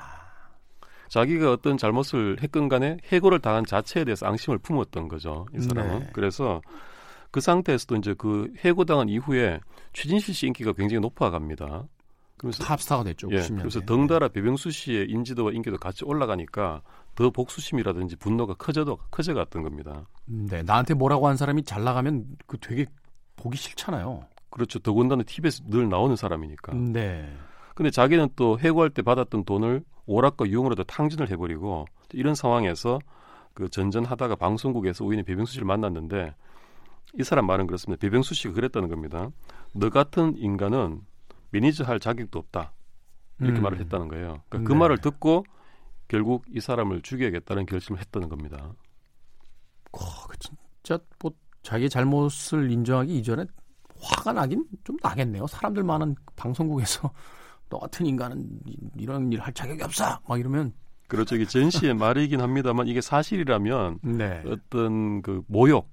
자기가 1.16 1.50
어떤 1.50 1.78
잘못을 1.78 2.44
했건 2.44 2.68
간에 2.68 2.98
해고를 3.06 3.40
당한 3.40 3.64
자체에 3.66 4.04
대해서 4.04 4.26
앙심을 4.26 4.58
품었던 4.58 5.08
거죠. 5.08 5.46
이 5.56 5.62
사람은. 5.62 6.00
네. 6.00 6.10
그래서 6.12 6.62
그 7.32 7.40
상태에서도 7.40 7.96
이제 7.96 8.14
그 8.18 8.52
해고당한 8.66 9.08
이후에 9.08 9.62
최진실 9.94 10.36
씨 10.36 10.48
인기가 10.48 10.74
굉장히 10.74 11.00
높아갑니다. 11.00 11.88
그래서 12.36 12.66
탑스타가 12.66 13.06
됐죠. 13.06 13.30
예, 13.32 13.48
그래서 13.48 13.80
덩달아 13.80 14.28
배병수 14.28 14.72
씨의 14.72 15.10
인지도와 15.10 15.54
인기도 15.54 15.78
같이 15.78 16.04
올라가니까 16.04 16.82
더 17.16 17.30
복수심이라든지 17.30 18.18
분노가 18.18 18.54
커져도 18.56 18.98
커져갔던 19.10 19.64
겁니다. 19.64 20.06
네, 20.26 20.64
나한테 20.64 20.96
뭐라고 20.96 21.30
한 21.30 21.38
사람이 21.38 21.64
잘 21.64 21.86
나가면 21.86 22.26
그 22.46 22.58
되게 22.58 22.86
보기 23.38 23.58
싫잖아요. 23.58 24.26
그렇죠. 24.50 24.80
더군다나 24.80 25.24
TV에서 25.24 25.64
늘 25.70 25.88
나오는 25.88 26.18
사람이니까. 26.18 26.74
네. 26.74 27.34
근데 27.76 27.92
자기는 27.92 28.30
또 28.36 28.58
해고할 28.58 28.90
때 28.90 29.02
받았던 29.02 29.46
돈을 29.46 29.84
오락과 30.08 30.48
유흥으로도 30.48 30.86
탕진을 30.86 31.30
해버리고 31.30 31.86
이런 32.14 32.34
상황에서 32.34 33.00
그 33.54 33.70
전전하다가 33.70 34.36
방송국에서 34.36 35.06
우연히 35.06 35.24
배병수 35.24 35.54
씨를 35.54 35.68
만났는데 35.68 36.36
이 37.20 37.24
사람 37.24 37.46
말은 37.46 37.68
그렇습니다. 37.68 38.00
배병수 38.02 38.34
씨가 38.34 38.54
그랬다는 38.54 38.90
겁니다. 38.90 39.30
너 39.74 39.90
같은 39.90 40.36
인간은 40.38 41.02
매니저 41.52 41.84
할 41.84 42.00
자격도 42.00 42.40
없다. 42.40 42.74
이렇게 43.40 43.60
음. 43.60 43.64
말을 43.64 43.80
했다는 43.80 44.08
거예요. 44.08 44.42
그러니까 44.50 44.50
그 44.50 44.58
네. 44.58 44.64
그 44.64 44.74
말을 44.74 44.98
듣고 45.00 45.46
결국 46.08 46.46
이 46.50 46.60
사람을 46.60 47.02
죽여야겠다는 47.02 47.66
결심을 47.66 48.00
했다는 48.00 48.30
겁니다. 48.30 48.74
와, 49.92 50.02
그 50.30 50.38
진짜 50.38 51.04
뭐 51.22 51.32
자기 51.62 51.90
잘못을 51.90 52.72
인정하기 52.72 53.18
이전에 53.18 53.46
화가 54.00 54.34
나긴 54.34 54.66
좀 54.84 54.98
나겠네요. 55.02 55.48
사람들 55.48 55.84
많은 55.84 56.16
방송국에서 56.36 57.12
너 57.70 57.80
같은 57.80 58.06
인간은 58.06 58.48
이런 58.98 59.32
일 59.32 59.40
할 59.40 59.54
자격이 59.54 59.82
없어. 59.84 60.20
막 60.28 60.40
이러면 60.40 60.74
그렇죠. 61.08 61.36
이게 61.36 61.46
전 61.46 61.70
씨의 61.70 61.94
말이긴 61.96 62.42
합니다만 62.42 62.88
이게 62.88 63.02
사실이라면 63.02 64.00
네. 64.04 64.44
어떤 64.48 65.22
그 65.22 65.42
모욕, 65.48 65.90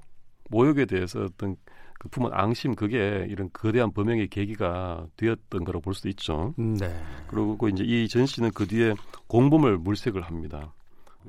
모욕에 0.51 0.87
대해서 0.87 1.25
어떤 1.25 1.57
그 1.99 2.09
품은 2.09 2.31
앙심 2.33 2.75
그게 2.75 3.27
이런 3.29 3.49
거대한 3.53 3.93
범행의 3.93 4.29
계기가 4.29 5.07
되었던 5.17 5.65
거라고 5.65 5.81
볼 5.83 5.95
수도 5.95 6.09
있죠. 6.09 6.55
네. 6.57 6.89
그리고 7.29 7.69
이제 7.69 7.85
이 7.85 8.09
전 8.09 8.27
씨는 8.27 8.51
그 8.55 8.67
뒤에 8.67 8.95
공범을 9.29 9.79
물색을 9.79 10.23
합니다. 10.23 10.73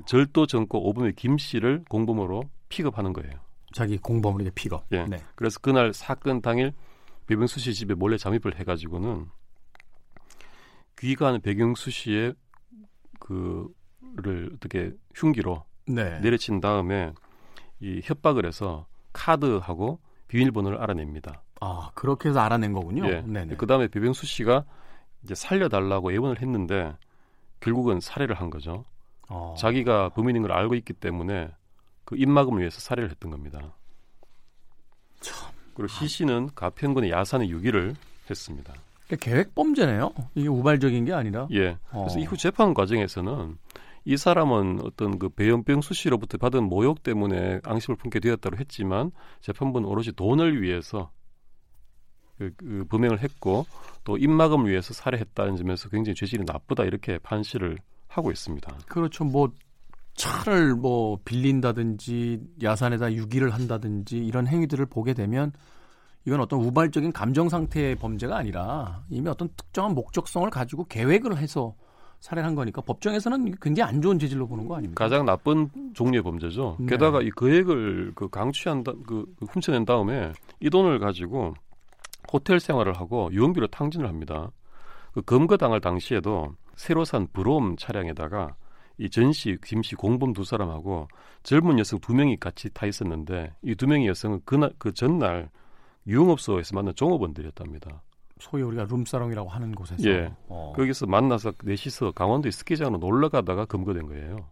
절도 0.06 0.46
전과 0.46 0.78
오범의 0.78 1.12
김 1.14 1.38
씨를 1.38 1.84
공범으로 1.88 2.42
픽업하는 2.68 3.12
거예요. 3.12 3.32
자기 3.72 3.96
공범으로 3.98 4.44
픽업. 4.54 4.86
예. 4.92 5.04
네. 5.04 5.18
그래서 5.36 5.58
그날 5.60 5.92
사건 5.92 6.40
당일 6.40 6.72
배병수 7.26 7.60
씨 7.60 7.72
집에 7.74 7.94
몰래 7.94 8.16
잠입을 8.16 8.58
해가지고는 8.58 9.26
귀가하는 10.98 11.40
백영수 11.40 11.90
씨의 11.90 12.34
그를 13.18 14.50
어떻게 14.54 14.92
흉기로 15.14 15.64
네. 15.86 16.20
내려친 16.20 16.60
다음에 16.60 17.12
이 17.80 18.00
협박을 18.02 18.46
해서 18.46 18.86
카드하고 19.12 20.00
비밀번호를 20.28 20.78
알아냅니다. 20.78 21.42
아 21.60 21.90
그렇게 21.94 22.28
해서 22.28 22.40
알아낸 22.40 22.72
거군요. 22.72 23.06
예. 23.06 23.22
네네. 23.22 23.56
그 23.56 23.66
다음에 23.66 23.88
배병수 23.88 24.26
씨가 24.26 24.64
이제 25.22 25.34
살려달라고 25.34 26.12
애원을 26.12 26.40
했는데 26.42 26.96
결국은 27.60 28.00
살해를 28.00 28.34
한 28.36 28.50
거죠. 28.50 28.84
어. 29.28 29.54
자기가 29.58 30.10
범인인 30.10 30.42
걸 30.42 30.52
알고 30.52 30.74
있기 30.74 30.92
때문에 30.92 31.50
그 32.04 32.16
입막음을 32.16 32.60
위해서 32.60 32.80
살해를 32.80 33.10
했던 33.10 33.30
겁니다. 33.30 33.74
참. 35.20 35.50
그리고 35.74 35.88
시 35.88 36.06
씨는 36.06 36.50
가평군의 36.54 37.10
야산의 37.10 37.50
유기를 37.50 37.96
했습니다. 38.28 38.74
그러니까 39.06 39.24
계획 39.24 39.54
범죄네요. 39.54 40.12
이게 40.34 40.48
우발적인 40.48 41.04
게 41.04 41.12
아니라. 41.12 41.46
예. 41.52 41.76
그래서 41.90 42.18
어. 42.18 42.18
이후 42.18 42.36
재판 42.36 42.74
과정에서는 42.74 43.56
이 44.06 44.16
사람은 44.16 44.80
어떤 44.82 45.18
그 45.18 45.28
배연병수 45.28 45.94
씨로부터 45.94 46.36
받은 46.38 46.64
모욕 46.64 47.02
때문에 47.02 47.60
앙심을 47.64 47.96
품게 47.96 48.20
되었다고 48.20 48.56
했지만 48.58 49.10
재판부는 49.40 49.88
오로지 49.88 50.12
돈을 50.12 50.62
위해서 50.62 51.10
그, 52.38 52.50
그 52.56 52.84
범행을 52.90 53.20
했고 53.20 53.64
또 54.02 54.18
입막음을 54.18 54.70
위해서 54.70 54.92
살해했다는 54.92 55.56
점에서 55.56 55.88
굉장히 55.88 56.14
죄질이 56.16 56.44
나쁘다 56.44 56.84
이렇게 56.84 57.18
판시를 57.18 57.78
하고 58.08 58.30
있습니다. 58.30 58.76
그렇죠. 58.88 59.24
뭐 59.24 59.50
차를 60.14 60.74
뭐 60.74 61.18
빌린다든지 61.24 62.40
야산에다 62.62 63.14
유기를 63.14 63.52
한다든지 63.52 64.18
이런 64.18 64.46
행위들을 64.46 64.84
보게 64.86 65.14
되면 65.14 65.52
이건 66.26 66.40
어떤 66.40 66.60
우발적인 66.60 67.12
감정 67.12 67.48
상태의 67.48 67.96
범죄가 67.96 68.36
아니라 68.36 69.02
이미 69.10 69.28
어떤 69.28 69.48
특정한 69.56 69.94
목적성을 69.94 70.48
가지고 70.50 70.84
계획을 70.84 71.36
해서 71.36 71.74
살해한 72.20 72.54
거니까 72.54 72.80
법정에서는 72.80 73.56
굉장히 73.60 73.90
안 73.90 74.00
좋은 74.00 74.18
재질로 74.18 74.46
보는 74.48 74.66
거 74.66 74.76
아닙니까? 74.76 75.04
가장 75.04 75.26
나쁜 75.26 75.68
종류의 75.92 76.22
범죄죠. 76.22 76.76
네. 76.80 76.86
게다가 76.86 77.20
이 77.20 77.30
계획을 77.36 78.12
그 78.14 78.28
강취한 78.30 78.82
다, 78.82 78.92
그, 79.06 79.26
그 79.38 79.44
훔쳐낸 79.44 79.84
다음에 79.84 80.32
이 80.60 80.70
돈을 80.70 80.98
가지고 80.98 81.52
호텔 82.32 82.58
생활을 82.60 82.94
하고 82.94 83.28
유흥비로 83.32 83.66
탕진을 83.66 84.08
합니다. 84.08 84.50
그 85.12 85.20
검거 85.20 85.58
당할 85.58 85.80
당시에도 85.82 86.54
새로 86.76 87.04
산 87.04 87.26
브롬 87.32 87.76
차량에다가 87.76 88.54
이 88.96 89.10
전씨, 89.10 89.58
김씨 89.62 89.94
공범 89.94 90.32
두 90.32 90.44
사람하고 90.44 91.08
젊은 91.42 91.78
여성 91.78 92.00
두 92.00 92.14
명이 92.14 92.38
같이 92.38 92.70
타 92.72 92.86
있었는데 92.86 93.52
이 93.62 93.74
두 93.74 93.86
명의 93.86 94.06
여성은 94.08 94.40
그날 94.46 94.72
그 94.78 94.94
전날 94.94 95.50
유흥업소에서 96.06 96.74
만난 96.74 96.94
종업원들이었답니다. 96.94 98.02
소위 98.40 98.62
우리가 98.62 98.84
룸사롱이라고 98.84 99.48
하는 99.48 99.74
곳에서 99.74 100.08
예. 100.08 100.32
어. 100.48 100.72
거기서 100.76 101.06
만나서 101.06 101.52
넷이서 101.62 102.12
강원도 102.12 102.50
스키장으로 102.50 102.98
놀러 102.98 103.28
가다가 103.28 103.64
검거된 103.64 104.06
거예요. 104.06 104.48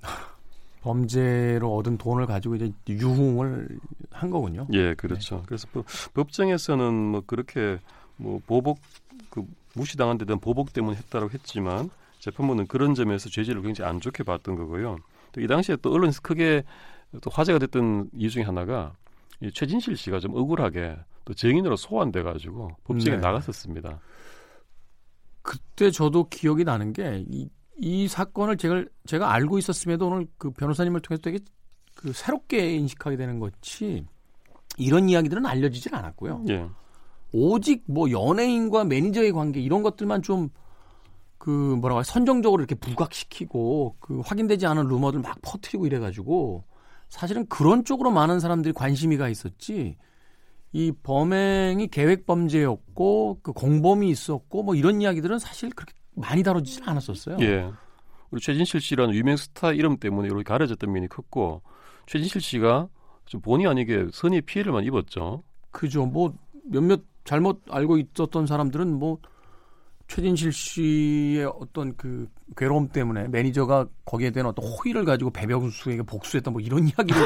범죄로 0.82 1.76
얻은 1.76 1.98
돈을 1.98 2.26
가지고 2.26 2.56
이제 2.56 2.70
유흥을 2.88 3.78
한 4.10 4.30
거군요. 4.30 4.66
예, 4.72 4.94
그렇죠. 4.94 5.36
네. 5.36 5.42
그래서 5.46 5.66
뭐, 5.72 5.84
법정에서는 6.14 6.94
뭐 6.94 7.22
그렇게 7.26 7.78
뭐 8.16 8.40
보복 8.46 8.78
그 9.30 9.44
무시당한 9.74 10.18
데 10.18 10.24
대한 10.24 10.38
보복 10.38 10.72
때문에 10.72 10.96
했다고 10.96 11.30
했지만 11.30 11.90
재판부는 12.20 12.66
그런 12.68 12.94
점에서 12.94 13.28
죄질을 13.28 13.62
굉장히 13.62 13.90
안 13.90 14.00
좋게 14.00 14.22
봤던 14.24 14.56
거고요. 14.56 14.98
또 15.32 15.40
이 15.40 15.46
당시에 15.46 15.76
또 15.82 15.92
언론에서 15.92 16.20
크게 16.22 16.62
또 17.20 17.30
화제가 17.30 17.58
됐던 17.58 18.10
이유 18.16 18.30
중에 18.30 18.44
하나가 18.44 18.94
이 19.44 19.52
최진실 19.52 19.96
씨가 19.96 20.20
좀 20.20 20.34
억울하게 20.34 20.96
또 21.24 21.34
증인으로 21.34 21.76
소환돼 21.76 22.22
가지고 22.22 22.70
법정에 22.84 23.16
네. 23.16 23.22
나갔었습니다. 23.22 24.00
그때 25.42 25.90
저도 25.90 26.28
기억이 26.28 26.64
나는 26.64 26.92
게 26.92 27.24
이, 27.28 27.48
이 27.78 28.08
사건을 28.08 28.56
제가 28.56 28.84
제가 29.06 29.32
알고 29.32 29.58
있었음에도 29.58 30.08
오늘 30.08 30.26
그 30.38 30.50
변호사님을 30.50 31.00
통해서 31.00 31.22
되게 31.22 31.38
그 31.94 32.12
새롭게 32.12 32.74
인식하게 32.76 33.16
되는 33.16 33.38
것이 33.38 34.04
이런 34.78 35.08
이야기들은 35.08 35.46
알려지질 35.46 35.94
않았고요. 35.94 36.44
예. 36.48 36.68
오직 37.32 37.84
뭐 37.86 38.10
연예인과 38.10 38.84
매니저의 38.84 39.32
관계 39.32 39.60
이런 39.60 39.82
것들만 39.82 40.22
좀 40.22 40.50
그 41.44 41.50
뭐라고 41.50 41.98
할 41.98 42.04
선정적으로 42.06 42.62
이렇게 42.62 42.74
부각시키고 42.74 43.96
그 44.00 44.20
확인되지 44.20 44.66
않은 44.66 44.86
루머들 44.86 45.20
막 45.20 45.36
퍼뜨리고 45.42 45.84
이래가지고 45.84 46.64
사실은 47.08 47.46
그런 47.46 47.84
쪽으로 47.84 48.10
많은 48.10 48.40
사람들이 48.40 48.72
관심이 48.72 49.16
가 49.16 49.28
있었지 49.28 49.96
이 50.72 50.92
범행이 51.02 51.88
계획 51.88 52.26
범죄였고 52.26 53.40
그 53.42 53.52
공범이 53.52 54.08
있었고 54.10 54.62
뭐 54.64 54.74
이런 54.74 55.00
이야기들은 55.00 55.38
사실 55.38 55.70
그렇게 55.70 55.94
많이 56.16 56.42
다뤄지진 56.42 56.82
않았었어요. 56.84 57.36
예. 57.40 57.70
우리 58.30 58.40
최진실 58.40 58.80
씨라는 58.80 59.14
유명 59.14 59.36
스타 59.36 59.72
이름 59.72 59.98
때문에 59.98 60.26
이렇게 60.26 60.42
가려졌던 60.42 60.92
면이 60.92 61.08
컸고 61.08 61.62
최진실 62.06 62.40
씨가 62.40 62.88
좀 63.26 63.40
본의 63.40 63.66
아니게 63.68 64.08
선의 64.12 64.42
피해를만 64.42 64.84
입었죠. 64.84 65.44
그죠. 65.70 66.06
뭐 66.06 66.34
몇몇 66.64 67.02
잘못 67.24 67.62
알고 67.70 67.98
있었던 67.98 68.46
사람들은 68.46 68.98
뭐 68.98 69.18
최진실 70.14 70.52
씨의 70.52 71.44
어떤 71.58 71.96
그 71.96 72.28
괴로움 72.56 72.86
때문에 72.86 73.26
매니저가 73.26 73.88
거기에 74.04 74.30
대한 74.30 74.48
어떤 74.48 74.64
호의를 74.64 75.04
가지고 75.04 75.30
배병수에게 75.32 76.04
복수했다 76.04 76.52
뭐 76.52 76.60
이런 76.60 76.86
이야기를 76.86 77.20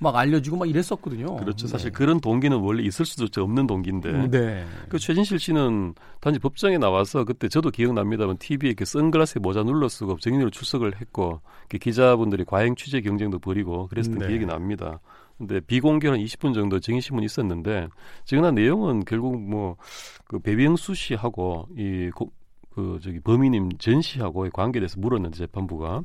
또막 0.00 0.16
알려주고 0.18 0.56
막 0.56 0.68
이랬었거든요. 0.68 1.36
그렇죠. 1.36 1.68
네. 1.68 1.70
사실 1.70 1.92
그런 1.92 2.18
동기는 2.18 2.56
원래 2.58 2.82
있을 2.82 3.04
수도 3.04 3.40
없는 3.40 3.68
동기인데. 3.68 4.10
음, 4.10 4.30
네. 4.32 4.66
그 4.88 4.98
최진실 4.98 5.38
씨는 5.38 5.94
단지 6.20 6.40
법정에 6.40 6.76
나와서 6.76 7.22
그때 7.22 7.48
저도 7.48 7.70
기억납니다만 7.70 8.38
TV에 8.38 8.70
이렇게 8.70 8.84
선글라스에 8.84 9.38
모자 9.40 9.62
눌러 9.62 9.88
쓰고 9.88 10.18
증인으로 10.18 10.50
출석을 10.50 11.00
했고 11.00 11.40
기자분들이 11.70 12.44
과잉 12.44 12.74
취재 12.74 13.00
경쟁도 13.00 13.38
벌이고 13.38 13.86
그랬던 13.86 14.18
네. 14.18 14.26
기억이 14.26 14.44
납니다. 14.44 14.98
근데 15.38 15.60
비공개한 15.60 16.18
20분 16.18 16.52
정도 16.52 16.80
증인 16.80 17.00
신문이 17.00 17.24
있었는데 17.24 17.88
증언한 18.24 18.56
내용은 18.56 19.04
결국 19.04 19.40
뭐그 19.40 20.40
배병수 20.42 20.94
씨하고 20.94 21.68
이그 21.76 23.00
저기 23.00 23.20
범인인 23.20 23.78
전 23.78 24.02
씨하고의 24.02 24.50
관계에 24.52 24.80
대해서 24.80 25.00
물었는데 25.00 25.36
재판부가 25.38 26.02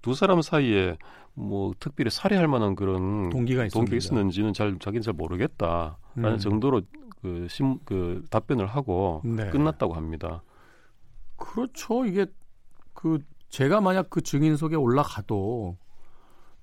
두 0.00 0.14
사람 0.14 0.40
사이에 0.42 0.96
뭐 1.34 1.72
특별히 1.78 2.10
살해할 2.10 2.48
만한 2.48 2.74
그런 2.74 3.30
동기가, 3.30 3.68
동기가 3.68 3.96
있었는지는 3.96 4.52
잘 4.52 4.78
자기는 4.78 5.02
잘 5.02 5.14
모르겠다라는 5.14 5.96
음. 6.16 6.38
정도로 6.38 6.82
그, 7.22 7.46
심, 7.48 7.78
그 7.84 8.24
답변을 8.30 8.66
하고 8.66 9.22
네. 9.24 9.48
끝났다고 9.50 9.94
합니다. 9.94 10.42
그렇죠. 11.36 12.04
이게 12.04 12.26
그 12.92 13.18
제가 13.48 13.80
만약 13.80 14.10
그 14.10 14.20
증인석에 14.20 14.76
올라가도 14.76 15.76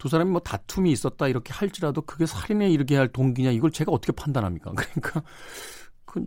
두 0.06 0.10
사람이 0.10 0.30
뭐 0.30 0.40
다툼이 0.40 0.92
있었다 0.92 1.28
이렇게 1.28 1.52
할지라도 1.52 2.04
그게 2.04 2.28
살인에 2.28 2.70
이르게 2.70 2.96
할 2.96 3.08
동기냐 3.08 3.50
이걸 3.50 3.72
제가 3.72 3.92
어떻게 3.92 4.14
판단합니까? 4.14 4.72
그러니까 4.78 5.24
그 6.06 6.24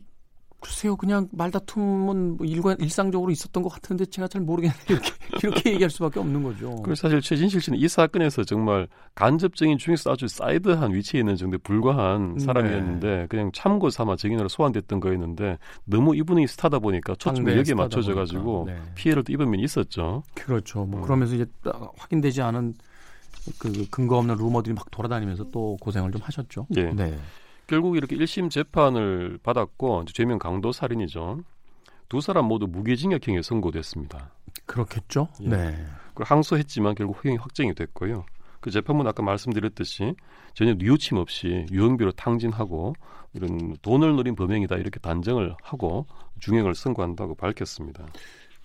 글쎄요 0.59 0.97
그냥 0.97 1.29
말다툼은 1.31 2.39
뭐 2.39 2.45
일관 2.45 2.77
일상적으로 2.81 3.31
있었던 3.31 3.63
것 3.63 3.69
같은데 3.69 4.05
제가 4.07 4.27
잘 4.27 4.43
모르겠는데 4.43 4.83
이렇게 4.91 5.13
이렇게 5.45 5.73
얘기할 5.75 5.91
수밖에 5.91 6.19
없는 6.19 6.43
거죠. 6.43 6.75
그래서 6.83 7.03
사실 7.03 7.21
최진실 7.21 7.61
씨는 7.61 7.79
이 7.79 7.87
사건에서 7.87 8.43
정말 8.43 8.89
간접적인 9.15 9.79
중에서 9.79 10.11
아주 10.11 10.27
사이드한 10.27 10.93
위치에 10.93 11.21
있는 11.21 11.37
정도에 11.37 11.59
불과한 11.59 12.35
네. 12.35 12.45
사람이었는데 12.45 13.07
네. 13.07 13.27
그냥 13.29 13.53
참고 13.55 13.91
삼아 13.91 14.17
증인으로 14.17 14.49
소환됐던 14.49 14.99
거였는데 14.99 15.57
너무 15.85 16.17
이분이 16.17 16.49
스타다 16.49 16.81
보니까 16.81 17.15
초점이 17.15 17.57
여기에 17.57 17.75
맞춰져 17.75 18.17
가지고 18.17 18.65
네. 18.67 18.77
피해를 18.97 19.23
또 19.23 19.33
입은 19.33 19.49
면이 19.49 19.63
있었죠. 19.63 20.25
그렇죠. 20.35 20.85
뭐 20.85 20.99
음. 20.99 21.03
그러면서 21.05 21.37
이제 21.37 21.47
확인되지 21.97 22.43
않은 22.43 22.75
그 23.59 23.87
근거 23.91 24.19
없는 24.19 24.37
루머들이 24.37 24.75
막 24.75 24.91
돌아다니면서 24.91 25.51
또 25.51 25.77
고생을 25.81 26.13
좀 26.13 26.21
하셨죠. 26.23 26.67
예. 26.77 26.93
네. 26.93 27.19
결국 27.67 27.97
이렇게 27.97 28.17
1심 28.17 28.51
재판을 28.51 29.39
받았고 29.43 30.07
죄명 30.07 30.39
강도 30.39 30.73
살인이죠. 30.73 31.41
두 32.09 32.21
사람 32.21 32.47
모두 32.47 32.67
무기징역형에 32.67 33.43
선고됐습니다. 33.43 34.31
그렇겠죠. 34.67 35.29
예. 35.43 35.49
네. 35.49 35.87
그 36.15 36.25
항소했지만 36.27 36.95
결국 36.95 37.23
허용이 37.23 37.39
확정이 37.39 37.75
됐고요. 37.75 38.25
그 38.61 38.71
재판부는 38.71 39.09
아까 39.09 39.23
말씀드렸듯이 39.23 40.15
전혀 40.55 40.75
뉘우침 40.75 41.17
없이 41.17 41.67
유흥비로 41.71 42.13
탕진하고 42.13 42.95
이런 43.35 43.77
돈을 43.83 44.17
노린 44.17 44.35
범행이다 44.35 44.77
이렇게 44.77 44.99
단정을 44.99 45.55
하고 45.63 46.07
중형을 46.41 46.75
선고한다고 46.75 47.35
밝혔습니다. 47.37 48.07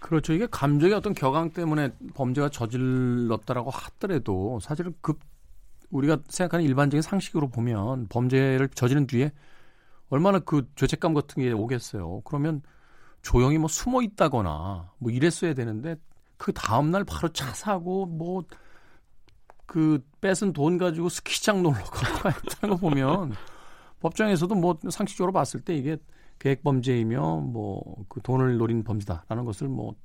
그렇죠. 0.04 0.34
이게 0.34 0.46
감정의 0.48 0.96
어떤 0.96 1.14
격앙 1.14 1.52
때문에 1.52 1.92
범죄가 2.14 2.50
저질렀다라고 2.50 3.70
하더라도 3.70 4.60
사실은 4.62 4.94
그 5.02 5.18
우리가 5.90 6.18
생각하는 6.28 6.66
일반적인 6.66 7.02
상식으로 7.02 7.50
보면 7.50 8.08
범죄를 8.10 8.70
저지른 8.70 9.08
뒤에 9.08 9.32
얼마나 10.10 10.40
그 10.40 10.68
죄책감 10.76 11.14
같은 11.14 11.42
게 11.42 11.52
오겠어요. 11.52 12.22
그러면 12.26 12.62
조용히 13.22 13.58
뭐 13.58 13.68
숨어 13.68 14.02
있다거나 14.02 14.92
뭐 14.98 15.12
이랬어야 15.12 15.54
되는데 15.54 15.96
그 16.38 16.52
다음 16.52 16.92
날 16.92 17.04
바로 17.04 17.30
차 17.30 17.54
사고 17.54 18.06
뭐 18.06 18.44
그 19.74 20.00
뺏은 20.22 20.54
돈 20.54 20.78
가지고 20.78 21.10
스키장 21.10 21.64
놀러 21.64 21.78
가고 21.90 22.30
했다는 22.30 22.76
거 22.76 22.80
보면 22.80 23.34
법정에서도 24.02 24.54
뭐 24.54 24.78
상식적으로 24.90 25.32
봤을 25.32 25.62
때 25.62 25.76
이게 25.76 25.98
계획 26.40 26.64
범죄이며 26.64 27.38
뭐 27.38 28.06
그 28.10 28.22
돈을 28.22 28.58
노린 28.58 28.84
범죄다라는 28.84 29.46
것을 29.46 29.68
뭐 29.68 29.96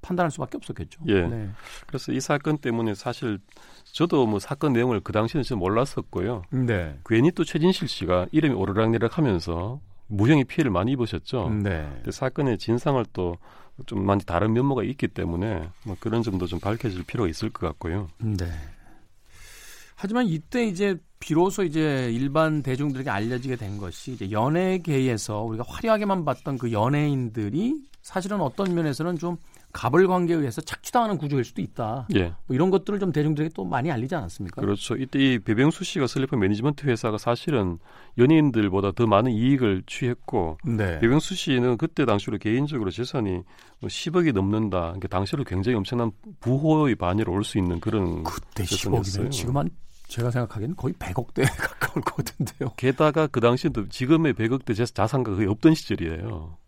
판단할 0.00 0.30
수밖에 0.30 0.56
없었겠죠. 0.56 1.02
예. 1.06 1.26
네. 1.26 1.48
그래서 1.86 2.12
이 2.12 2.20
사건 2.20 2.58
때문에 2.58 2.94
사실 2.94 3.38
저도 3.84 4.26
뭐 4.26 4.40
사건 4.40 4.72
내용을 4.72 5.00
그 5.00 5.12
당시에는 5.12 5.44
좀 5.44 5.58
몰랐었고요. 5.60 6.42
네. 6.50 6.98
괜히 7.06 7.30
또 7.30 7.44
최진실 7.44 7.86
씨가 7.86 8.26
이름이 8.32 8.54
오르락내락하면서 8.54 9.80
무형의 10.08 10.44
피해를 10.44 10.70
많이 10.70 10.92
입으셨죠. 10.92 11.50
네. 11.62 12.02
사건의 12.10 12.58
진상을 12.58 13.04
또 13.12 13.36
좀 13.86 14.04
많이 14.04 14.24
다른 14.24 14.52
면모가 14.52 14.84
있기 14.84 15.08
때문에 15.08 15.68
뭐 15.84 15.96
그런 15.98 16.22
점도 16.22 16.46
좀 16.46 16.60
밝혀질 16.60 17.04
필요가 17.04 17.28
있을 17.28 17.50
것 17.50 17.66
같고요. 17.68 18.08
네. 18.18 18.46
하지만 19.96 20.26
이때 20.26 20.66
이제 20.66 20.96
비로소 21.22 21.62
이제 21.62 22.10
일반 22.12 22.64
대중들에게 22.64 23.08
알려지게 23.08 23.54
된 23.54 23.78
것이 23.78 24.10
이제 24.10 24.32
연예계에서 24.32 25.42
우리가 25.42 25.64
화려하게만 25.68 26.24
봤던 26.24 26.58
그 26.58 26.72
연예인들이 26.72 27.76
사실은 28.02 28.40
어떤 28.40 28.74
면에서는 28.74 29.18
좀 29.18 29.36
갑을 29.72 30.08
관계에 30.08 30.36
의해서 30.36 30.60
착취당하는 30.60 31.18
구조일 31.18 31.44
수도 31.44 31.62
있다. 31.62 32.08
예. 32.16 32.34
뭐 32.46 32.56
이런 32.56 32.70
것들을 32.70 32.98
좀 32.98 33.12
대중들에게 33.12 33.54
또 33.54 33.64
많이 33.64 33.92
알리지 33.92 34.16
않았습니까? 34.16 34.60
그렇죠. 34.60 34.96
이때 34.96 35.20
이 35.20 35.38
배병수 35.38 35.84
씨가 35.84 36.08
슬리퍼 36.08 36.36
매니지먼트 36.36 36.86
회사가 36.88 37.18
사실은 37.18 37.78
연예인들보다 38.18 38.90
더 38.90 39.06
많은 39.06 39.30
이익을 39.30 39.84
취했고 39.86 40.58
네. 40.64 40.98
배병수 40.98 41.36
씨는 41.36 41.76
그때 41.76 42.04
당시로 42.04 42.36
개인적으로 42.38 42.90
재산이 42.90 43.42
10억이 43.84 44.32
뭐 44.32 44.42
넘는다. 44.42 44.80
그러니까 44.80 45.06
당시로 45.06 45.44
굉장히 45.44 45.76
엄청난 45.76 46.10
부호의 46.40 46.96
반열을 46.96 47.30
올수 47.32 47.58
있는 47.58 47.78
그런 47.78 48.24
그때 48.24 48.64
10억이면 48.64 49.30
지금 49.30 49.56
한 49.56 49.70
제가 50.12 50.30
생각하기에는 50.30 50.76
거의 50.76 50.94
100억대에 50.94 51.44
가까울 51.56 52.02
것 52.04 52.16
같은데요. 52.16 52.72
게다가 52.76 53.26
그 53.26 53.40
당시에도 53.40 53.88
지금의 53.88 54.34
100억대 54.34 54.74
자산가 54.94 55.34
거의 55.34 55.46
없던 55.48 55.74
시절이에요. 55.74 56.58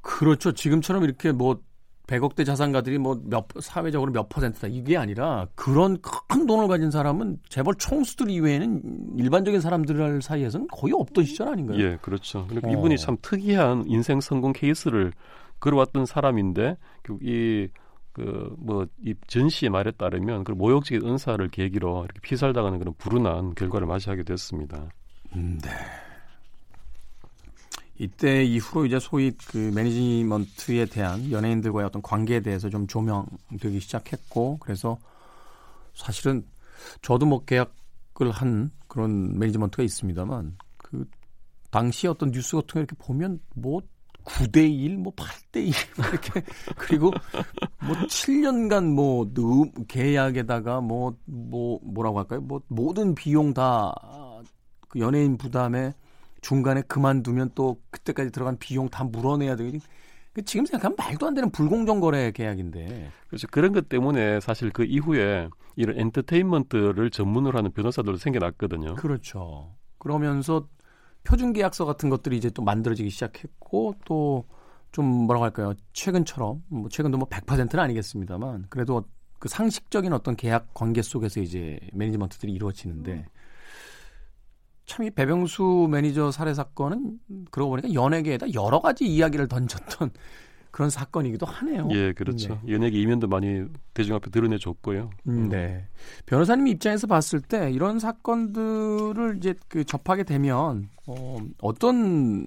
그렇죠. 0.00 0.52
지금처럼 0.52 1.04
이렇게 1.04 1.32
뭐 1.32 1.60
100억대 2.06 2.44
자산가들이 2.44 2.98
뭐 2.98 3.20
몇 3.24 3.46
사회적으로 3.60 4.12
몇 4.12 4.28
퍼센트다 4.28 4.68
이게 4.68 4.96
아니라 4.96 5.48
그런 5.54 5.98
큰 6.28 6.46
돈을 6.46 6.68
가진 6.68 6.90
사람은 6.90 7.38
재벌 7.48 7.74
총수들 7.76 8.30
이외에는 8.30 9.16
일반적인 9.16 9.60
사람들 9.60 10.20
사이에서는 10.22 10.68
거의 10.68 10.92
없던 10.94 11.24
시절 11.24 11.48
아닌가요? 11.48 11.78
예, 11.78 11.98
그렇죠. 12.02 12.46
그러니까 12.46 12.68
어. 12.68 12.72
이분이 12.72 12.98
참 12.98 13.16
특이한 13.22 13.84
인생 13.86 14.20
성공 14.20 14.52
케이스를 14.52 15.12
걸어왔던 15.60 16.04
사람인데 16.06 16.76
이 17.22 17.68
그뭐이 18.14 19.14
전시의 19.26 19.70
말에 19.70 19.90
따르면 19.90 20.44
그 20.44 20.52
모욕적인 20.52 21.06
은사를 21.06 21.46
계기로 21.48 22.04
이렇게 22.04 22.20
피살당하는 22.20 22.78
그런 22.78 22.94
불운한 22.94 23.54
결과를 23.56 23.86
맞이하게 23.86 24.22
됐습니다. 24.22 24.88
음, 25.34 25.58
네. 25.60 25.70
이때 27.98 28.44
이후로 28.44 28.86
이제 28.86 28.98
소위 28.98 29.32
그 29.48 29.72
매니지먼트에 29.74 30.86
대한 30.86 31.30
연예인들과의 31.30 31.86
어떤 31.86 32.02
관계에 32.02 32.40
대해서 32.40 32.68
좀 32.68 32.86
조명되기 32.86 33.78
시작했고 33.80 34.58
그래서 34.60 34.98
사실은 35.94 36.44
저도 37.02 37.26
뭐 37.26 37.44
계약을 37.44 38.30
한 38.32 38.70
그런 38.88 39.38
매니지먼트가 39.38 39.82
있습니다만 39.82 40.56
그 40.76 41.08
당시 41.70 42.06
어떤 42.06 42.30
뉴스 42.30 42.56
같은 42.56 42.74
거 42.74 42.80
이렇게 42.80 42.96
보면 42.96 43.40
뭐 43.54 43.80
9대 44.24 44.70
1, 44.70 44.98
뭐 44.98 45.12
8대 45.14 45.56
1 45.66 45.72
이렇게 46.10 46.42
그리고 46.76 47.10
뭐 47.86 47.94
7년간 48.08 48.92
뭐 48.92 49.30
계약에다가 49.88 50.80
뭐뭐 50.80 51.16
뭐 51.26 51.80
뭐라고 51.82 52.18
할까요? 52.18 52.40
뭐 52.40 52.60
모든 52.68 53.14
비용 53.14 53.52
다 53.54 53.92
그 54.94 55.00
연예인 55.00 55.36
부담에 55.36 55.92
중간에 56.40 56.82
그만두면 56.82 57.50
또 57.56 57.80
그때까지 57.90 58.30
들어간 58.30 58.56
비용 58.58 58.88
다 58.88 59.02
물어내야 59.02 59.56
되고 59.56 59.76
그 60.32 60.44
지금 60.44 60.64
생각하면 60.66 60.94
말도 60.96 61.26
안 61.26 61.34
되는 61.34 61.50
불공정 61.50 61.98
거래 62.00 62.30
계약인데. 62.30 63.10
그렇죠. 63.26 63.48
그런 63.50 63.72
것 63.72 63.88
때문에 63.88 64.38
사실 64.40 64.70
그 64.70 64.84
이후에 64.84 65.48
이런 65.74 65.98
엔터테인먼트를 65.98 67.10
전문으로 67.10 67.58
하는 67.58 67.72
변호사들도 67.72 68.18
생겨났거든요. 68.18 68.94
그렇죠. 68.94 69.74
그러면서 69.98 70.68
표준 71.24 71.52
계약서 71.52 71.84
같은 71.84 72.10
것들이 72.10 72.36
이제 72.36 72.50
또 72.50 72.62
만들어지기 72.62 73.10
시작했고 73.10 73.96
또 74.04 74.44
좀 74.94 75.06
뭐라고 75.06 75.44
할까요? 75.44 75.74
최근처럼 75.92 76.62
뭐 76.68 76.88
최근도 76.88 77.18
뭐 77.18 77.28
100%는 77.28 77.80
아니겠습니다만 77.82 78.66
그래도 78.68 79.02
그 79.40 79.48
상식적인 79.48 80.12
어떤 80.12 80.36
계약 80.36 80.72
관계 80.72 81.02
속에서 81.02 81.40
이제 81.40 81.80
매니지먼트들이 81.92 82.52
이루어지는데 82.52 83.26
참이 84.86 85.10
배병수 85.10 85.88
매니저 85.90 86.30
살해 86.30 86.54
사건은 86.54 87.18
그러고 87.50 87.70
보니까 87.70 87.92
연예계에다 87.92 88.54
여러 88.54 88.78
가지 88.78 89.04
이야기를 89.04 89.48
던졌던 89.48 90.12
그런 90.70 90.90
사건이기도 90.90 91.44
하네요. 91.44 91.88
예, 91.90 92.12
그렇죠. 92.12 92.60
네. 92.64 92.74
연예계 92.74 93.00
이면도 93.00 93.26
많이 93.26 93.64
대중 93.94 94.14
앞에 94.14 94.30
드러내줬고요. 94.30 95.10
음, 95.26 95.48
네. 95.48 95.88
변호사님 96.26 96.68
입장에서 96.68 97.08
봤을 97.08 97.40
때 97.40 97.72
이런 97.72 97.98
사건들을 97.98 99.38
이제 99.38 99.54
그 99.66 99.84
접하게 99.84 100.22
되면 100.22 100.88
어, 101.06 101.36
어떤 101.60 102.46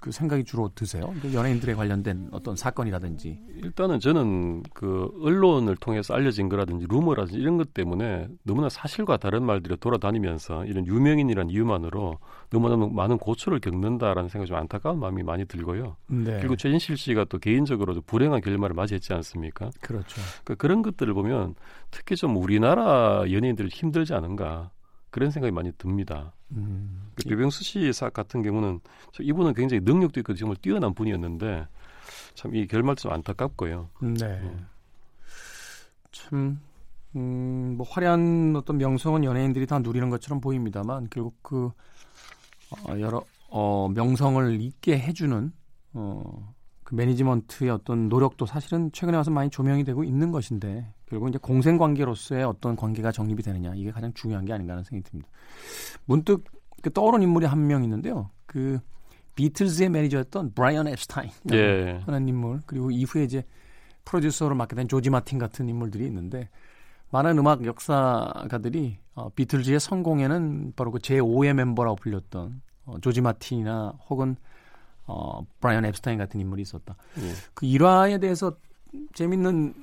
그 0.00 0.12
생각이 0.12 0.44
주로 0.44 0.70
드세요? 0.74 1.12
연예인들에 1.32 1.74
관련된 1.74 2.28
어떤 2.30 2.54
사건이라든지. 2.54 3.40
일단은 3.62 3.98
저는 3.98 4.62
그 4.74 5.10
언론을 5.20 5.74
통해서 5.76 6.14
알려진 6.14 6.48
거라든지 6.48 6.86
루머라든지 6.88 7.40
이런 7.40 7.56
것 7.56 7.74
때문에 7.74 8.28
너무나 8.44 8.68
사실과 8.68 9.16
다른 9.16 9.44
말들이 9.44 9.76
돌아다니면서 9.76 10.66
이런 10.66 10.86
유명인이란 10.86 11.50
이유만으로 11.50 12.18
너무나 12.50 12.76
많은 12.76 13.18
고초를 13.18 13.58
겪는다라는 13.58 14.28
생각이 14.28 14.48
좀 14.48 14.56
안타까운 14.56 15.00
마음이 15.00 15.24
많이 15.24 15.44
들고요. 15.46 15.96
네. 16.06 16.38
그리고 16.38 16.54
최진실 16.54 16.96
씨가 16.96 17.24
또 17.24 17.38
개인적으로도 17.38 18.02
불행한 18.02 18.40
결말을 18.40 18.74
맞이했지 18.74 19.12
않습니까? 19.14 19.70
그렇죠. 19.80 20.20
그러니까 20.44 20.54
그런 20.56 20.82
것들을 20.82 21.12
보면 21.12 21.56
특히 21.90 22.14
좀 22.14 22.36
우리나라 22.36 23.24
연예인들 23.30 23.66
힘들지 23.66 24.14
않은가 24.14 24.70
그런 25.10 25.32
생각이 25.32 25.52
많이 25.52 25.72
듭니다. 25.76 26.32
음. 26.52 27.10
그 27.14 27.28
배병수 27.28 27.64
씨 27.64 27.90
같은 28.12 28.42
경우는 28.42 28.80
이분은 29.20 29.54
굉장히 29.54 29.82
능력도 29.84 30.20
있고 30.20 30.34
정말 30.34 30.56
뛰어난 30.62 30.94
분이었는데 30.94 31.66
참 32.34 32.54
이 32.54 32.66
결말도 32.66 33.02
좀 33.02 33.12
안타깝고요. 33.12 33.90
네. 34.00 34.24
음. 34.42 34.66
참, 36.12 36.60
음, 37.16 37.74
뭐 37.76 37.86
화려한 37.88 38.54
어떤 38.56 38.78
명성은 38.78 39.24
연예인들이 39.24 39.66
다 39.66 39.78
누리는 39.78 40.08
것처럼 40.10 40.40
보입니다만 40.40 41.08
결국 41.10 41.36
그 41.42 41.70
어, 42.70 42.98
여러 42.98 43.24
어, 43.48 43.88
명성을 43.88 44.60
잊게 44.60 44.98
해주는 44.98 45.52
어, 45.94 46.54
그 46.90 46.96
매니지먼트의 46.96 47.70
어떤 47.70 48.08
노력도 48.08 48.46
사실은 48.46 48.90
최근에 48.92 49.16
와서 49.16 49.30
많이 49.30 49.48
조명이 49.48 49.84
되고 49.84 50.02
있는 50.02 50.32
것인데 50.32 50.92
결국 51.06 51.28
이제 51.28 51.38
공생 51.40 51.78
관계로서의 51.78 52.42
어떤 52.42 52.74
관계가 52.74 53.12
정립이 53.12 53.44
되느냐 53.44 53.72
이게 53.76 53.92
가장 53.92 54.12
중요한 54.12 54.44
게 54.44 54.52
아닌가 54.52 54.72
하는 54.72 54.82
생각이 54.82 55.08
듭니다. 55.08 55.30
문득 56.04 56.42
그 56.82 56.92
떠오른 56.92 57.22
인물이 57.22 57.46
한 57.46 57.60
명 57.68 57.84
있는데요. 57.84 58.30
그 58.44 58.80
비틀즈의 59.36 59.88
매니저였던 59.88 60.54
브라이언 60.54 60.88
앱스타인 60.88 61.30
예. 61.52 62.00
하는 62.04 62.26
인물 62.26 62.60
그리고 62.66 62.90
이후에 62.90 63.22
이제 63.22 63.44
프로듀서로 64.04 64.56
맡게 64.56 64.74
된 64.74 64.88
조지 64.88 65.10
마틴 65.10 65.38
같은 65.38 65.68
인물들이 65.68 66.04
있는데 66.06 66.48
많은 67.10 67.38
음악 67.38 67.64
역사가들이 67.64 68.98
어, 69.14 69.28
비틀즈의 69.36 69.78
성공에는 69.78 70.72
바로 70.74 70.90
그 70.90 70.98
제5의 70.98 71.52
멤버라고 71.52 71.94
불렸던 71.94 72.60
어, 72.86 72.98
조지 73.00 73.20
마틴이나 73.20 73.94
혹은 74.08 74.34
어, 75.10 75.44
브라이언 75.60 75.84
앱스타인 75.86 76.18
같은 76.18 76.38
인물이 76.40 76.62
있었다. 76.62 76.96
예. 77.18 77.32
그 77.54 77.66
일화에 77.66 78.18
대해서 78.18 78.56
재밌는 79.14 79.74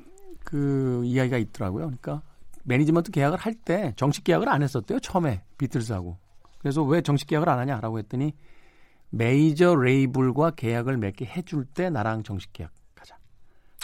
그 0.43 1.01
이야기가 1.05 1.37
있더라고요. 1.37 1.85
그러니까 1.87 2.21
매니지먼트 2.63 3.11
계약을 3.11 3.37
할 3.37 3.53
때 3.65 3.93
정식 3.97 4.23
계약을 4.23 4.47
안 4.49 4.63
했었대요. 4.63 4.99
처음에 4.99 5.43
비틀즈하고. 5.57 6.17
그래서 6.59 6.83
왜 6.83 7.01
정식 7.01 7.27
계약을 7.27 7.49
안 7.49 7.59
하냐라고 7.59 7.99
했더니 7.99 8.33
메이저 9.09 9.75
레이블과 9.75 10.51
계약을 10.51 10.97
맺게 10.97 11.25
해줄 11.25 11.65
때 11.65 11.89
나랑 11.89 12.23
정식 12.23 12.51
계약 12.53 12.71
하자. 12.95 13.15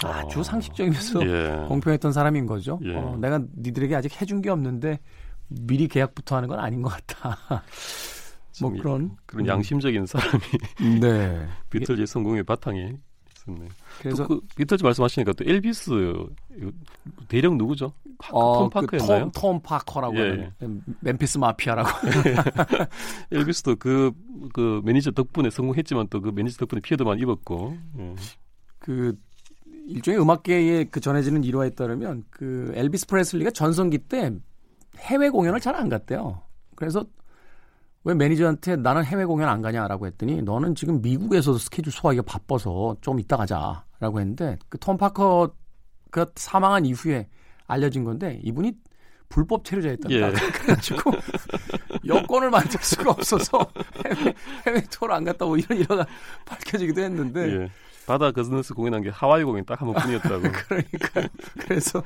아주 0.03 0.39
어. 0.39 0.43
상식적이면서 0.43 1.25
예. 1.27 1.65
공평했던 1.67 2.11
사람인 2.13 2.45
거죠. 2.45 2.79
예. 2.83 2.95
어, 2.95 3.17
내가 3.19 3.41
니들에게 3.57 3.95
아직 3.95 4.19
해준 4.21 4.41
게 4.41 4.49
없는데 4.49 4.99
미리 5.47 5.87
계약부터 5.87 6.35
하는 6.37 6.49
건 6.49 6.59
아닌 6.59 6.81
것 6.81 6.89
같다. 6.89 7.63
뭐 8.61 8.71
그런 8.71 9.15
그런 9.25 9.47
양심적인 9.47 10.05
사람이 10.05 10.99
네. 11.01 11.47
비틀즈의 11.71 12.05
성공의 12.07 12.43
바탕이 12.43 12.93
있었네요. 13.35 13.69
그래서 13.99 14.27
그 14.27 14.39
비틀즈 14.55 14.83
말씀하시니까 14.83 15.33
또 15.33 15.43
엘비스 15.45 15.91
대령 17.27 17.57
누구죠? 17.57 17.93
파크, 18.19 18.37
어, 18.37 18.59
톰 18.59 18.69
파커였나요? 18.69 19.25
그 19.25 19.31
톰, 19.31 19.53
톰 19.53 19.61
파커라고 19.61 20.17
예. 20.17 20.51
멤피스 21.01 21.37
마피아라고. 21.39 21.89
엘비스도 23.31 23.75
그, 23.77 24.11
그 24.53 24.81
매니저 24.85 25.11
덕분에 25.11 25.49
성공했지만 25.49 26.07
또 26.09 26.21
그 26.21 26.29
매니저 26.29 26.57
덕분에 26.57 26.79
피해도 26.81 27.03
많이 27.05 27.21
입었고. 27.21 27.75
예. 27.99 28.15
그 28.79 29.17
일종의 29.87 30.21
음악계에 30.21 30.85
그 30.85 30.99
전해지는 31.01 31.43
일화에 31.43 31.71
따르면 31.71 32.23
그 32.29 32.71
엘비스 32.75 33.07
프레슬리가 33.07 33.51
전성기 33.51 33.97
때 33.97 34.31
해외 34.99 35.29
공연을 35.29 35.59
잘 35.59 35.75
안 35.75 35.89
갔대요. 35.89 36.41
그래서 36.75 37.05
왜 38.05 38.13
매니저한테 38.13 38.75
나는 38.77 39.03
해외 39.05 39.23
공연 39.25 39.49
안 39.49 39.61
가냐라고 39.61 40.07
했더니 40.07 40.41
너는 40.41 40.75
지금 40.75 41.01
미국에서도 41.01 41.57
스케줄 41.57 41.91
소화하기가 41.93 42.23
바빠서 42.25 42.97
좀 43.01 43.19
이따 43.19 43.37
가자라고 43.37 44.19
했는데 44.19 44.57
그 44.69 44.77
톰 44.77 44.97
파커가 44.97 46.25
사망한 46.35 46.85
이후에 46.85 47.29
알려진 47.67 48.03
건데 48.03 48.39
이분이 48.43 48.73
불법 49.29 49.63
체류자였다. 49.65 50.09
예. 50.11 50.19
그래가지고 50.51 51.11
여권을 52.05 52.49
만들 52.51 52.79
수가 52.81 53.11
없어서 53.11 53.65
해외, 54.05 54.33
해외 54.67 54.81
투어를 54.91 55.15
안 55.15 55.23
갔다 55.23 55.45
고 55.45 55.55
이런 55.57 55.79
일화가 55.79 56.05
밝혀지기도 56.45 57.01
했는데 57.01 57.61
예. 57.63 57.69
바다 58.05 58.31
건너서 58.31 58.73
공연한 58.73 59.01
게 59.01 59.09
하와이 59.09 59.43
공연 59.45 59.65
딱 59.65 59.81
한 59.81 59.91
번뿐이었다고. 59.93 60.41
그러니까 60.67 61.29
그래서 61.57 62.03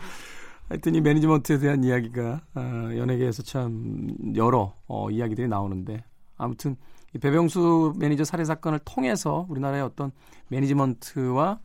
하여튼 0.70 0.96
이 0.96 1.02
매니지먼트에 1.02 1.60
대한 1.60 1.84
이야기가 1.84 2.42
어, 2.56 2.62
연예계에서 2.96 3.44
참 3.44 4.10
여러 4.36 4.74
어, 4.88 5.10
이야기들이 5.10 5.48
나오는데 5.48 6.04
아무튼 6.38 6.76
이 7.16 7.20
배병수 7.20 7.94
매니저 7.98 8.26
살해 8.26 8.44
사건을 8.44 8.80
통해서 8.84 9.46
우리나라의 9.50 9.82
어떤 9.82 10.12
매니지먼트와 10.50 11.60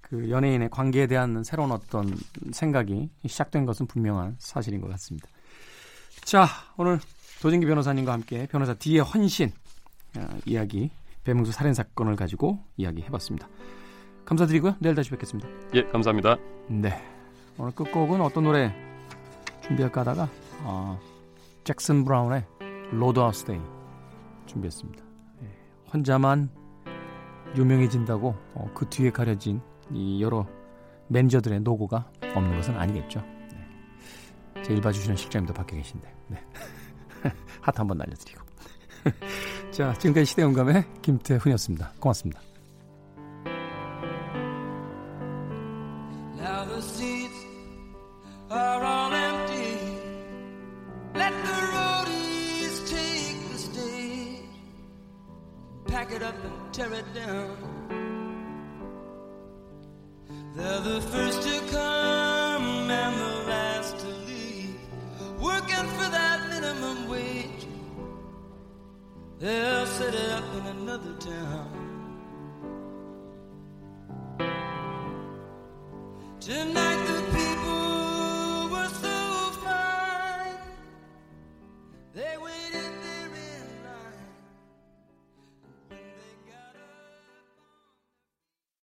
그 0.00 0.30
연예인의 0.30 0.70
관계에 0.70 1.06
대한 1.06 1.44
새로운 1.44 1.70
어떤 1.70 2.12
생각이 2.50 3.10
시작된 3.24 3.64
것은 3.66 3.86
분명한 3.86 4.36
사실인 4.38 4.80
것 4.80 4.88
같습니다. 4.90 5.28
자, 6.24 6.46
오늘 6.76 6.98
도진기 7.40 7.66
변호사님과 7.66 8.12
함께 8.12 8.46
변호사 8.50 8.74
D의 8.74 9.00
헌신 9.00 9.52
어, 10.18 10.28
이야기 10.44 10.90
배병수 11.22 11.52
살인 11.52 11.74
사건을 11.74 12.16
가지고 12.16 12.58
이야기해봤습니다. 12.76 13.48
감사드리고요. 14.24 14.76
내일 14.80 14.96
다시 14.96 15.10
뵙겠습니다. 15.10 15.48
예, 15.74 15.84
감사합니다. 15.84 16.36
네. 16.68 17.19
오늘 17.60 17.72
끝곡은 17.72 18.22
어떤 18.22 18.44
노래 18.44 18.74
준비할까 19.60 20.00
하다가 20.00 20.30
어, 20.62 20.98
잭슨 21.62 22.06
브라운의 22.06 22.42
Load 22.90 23.20
Out 23.20 23.44
Stay 23.44 23.60
준비했습니다. 24.46 25.04
예, 25.42 25.46
혼자만 25.92 26.48
유명해진다고 27.54 28.34
어, 28.54 28.70
그 28.74 28.88
뒤에 28.88 29.10
가려진 29.10 29.60
이 29.92 30.22
여러 30.22 30.46
매니저들의 31.08 31.60
노고가 31.60 32.10
없는 32.34 32.56
것은 32.56 32.78
아니겠죠. 32.78 33.20
네. 33.20 34.62
제일 34.62 34.80
봐주시는 34.80 35.16
실장님도 35.16 35.52
밖에 35.52 35.76
계신데 35.76 36.14
네. 36.28 36.42
하트 37.60 37.76
한번 37.76 37.98
날려드리고 37.98 38.40
자 39.70 39.92
지금까지 39.98 40.24
시대영감의 40.24 40.84
김태훈이었습니다. 41.02 41.92
고맙습니다. 42.00 42.40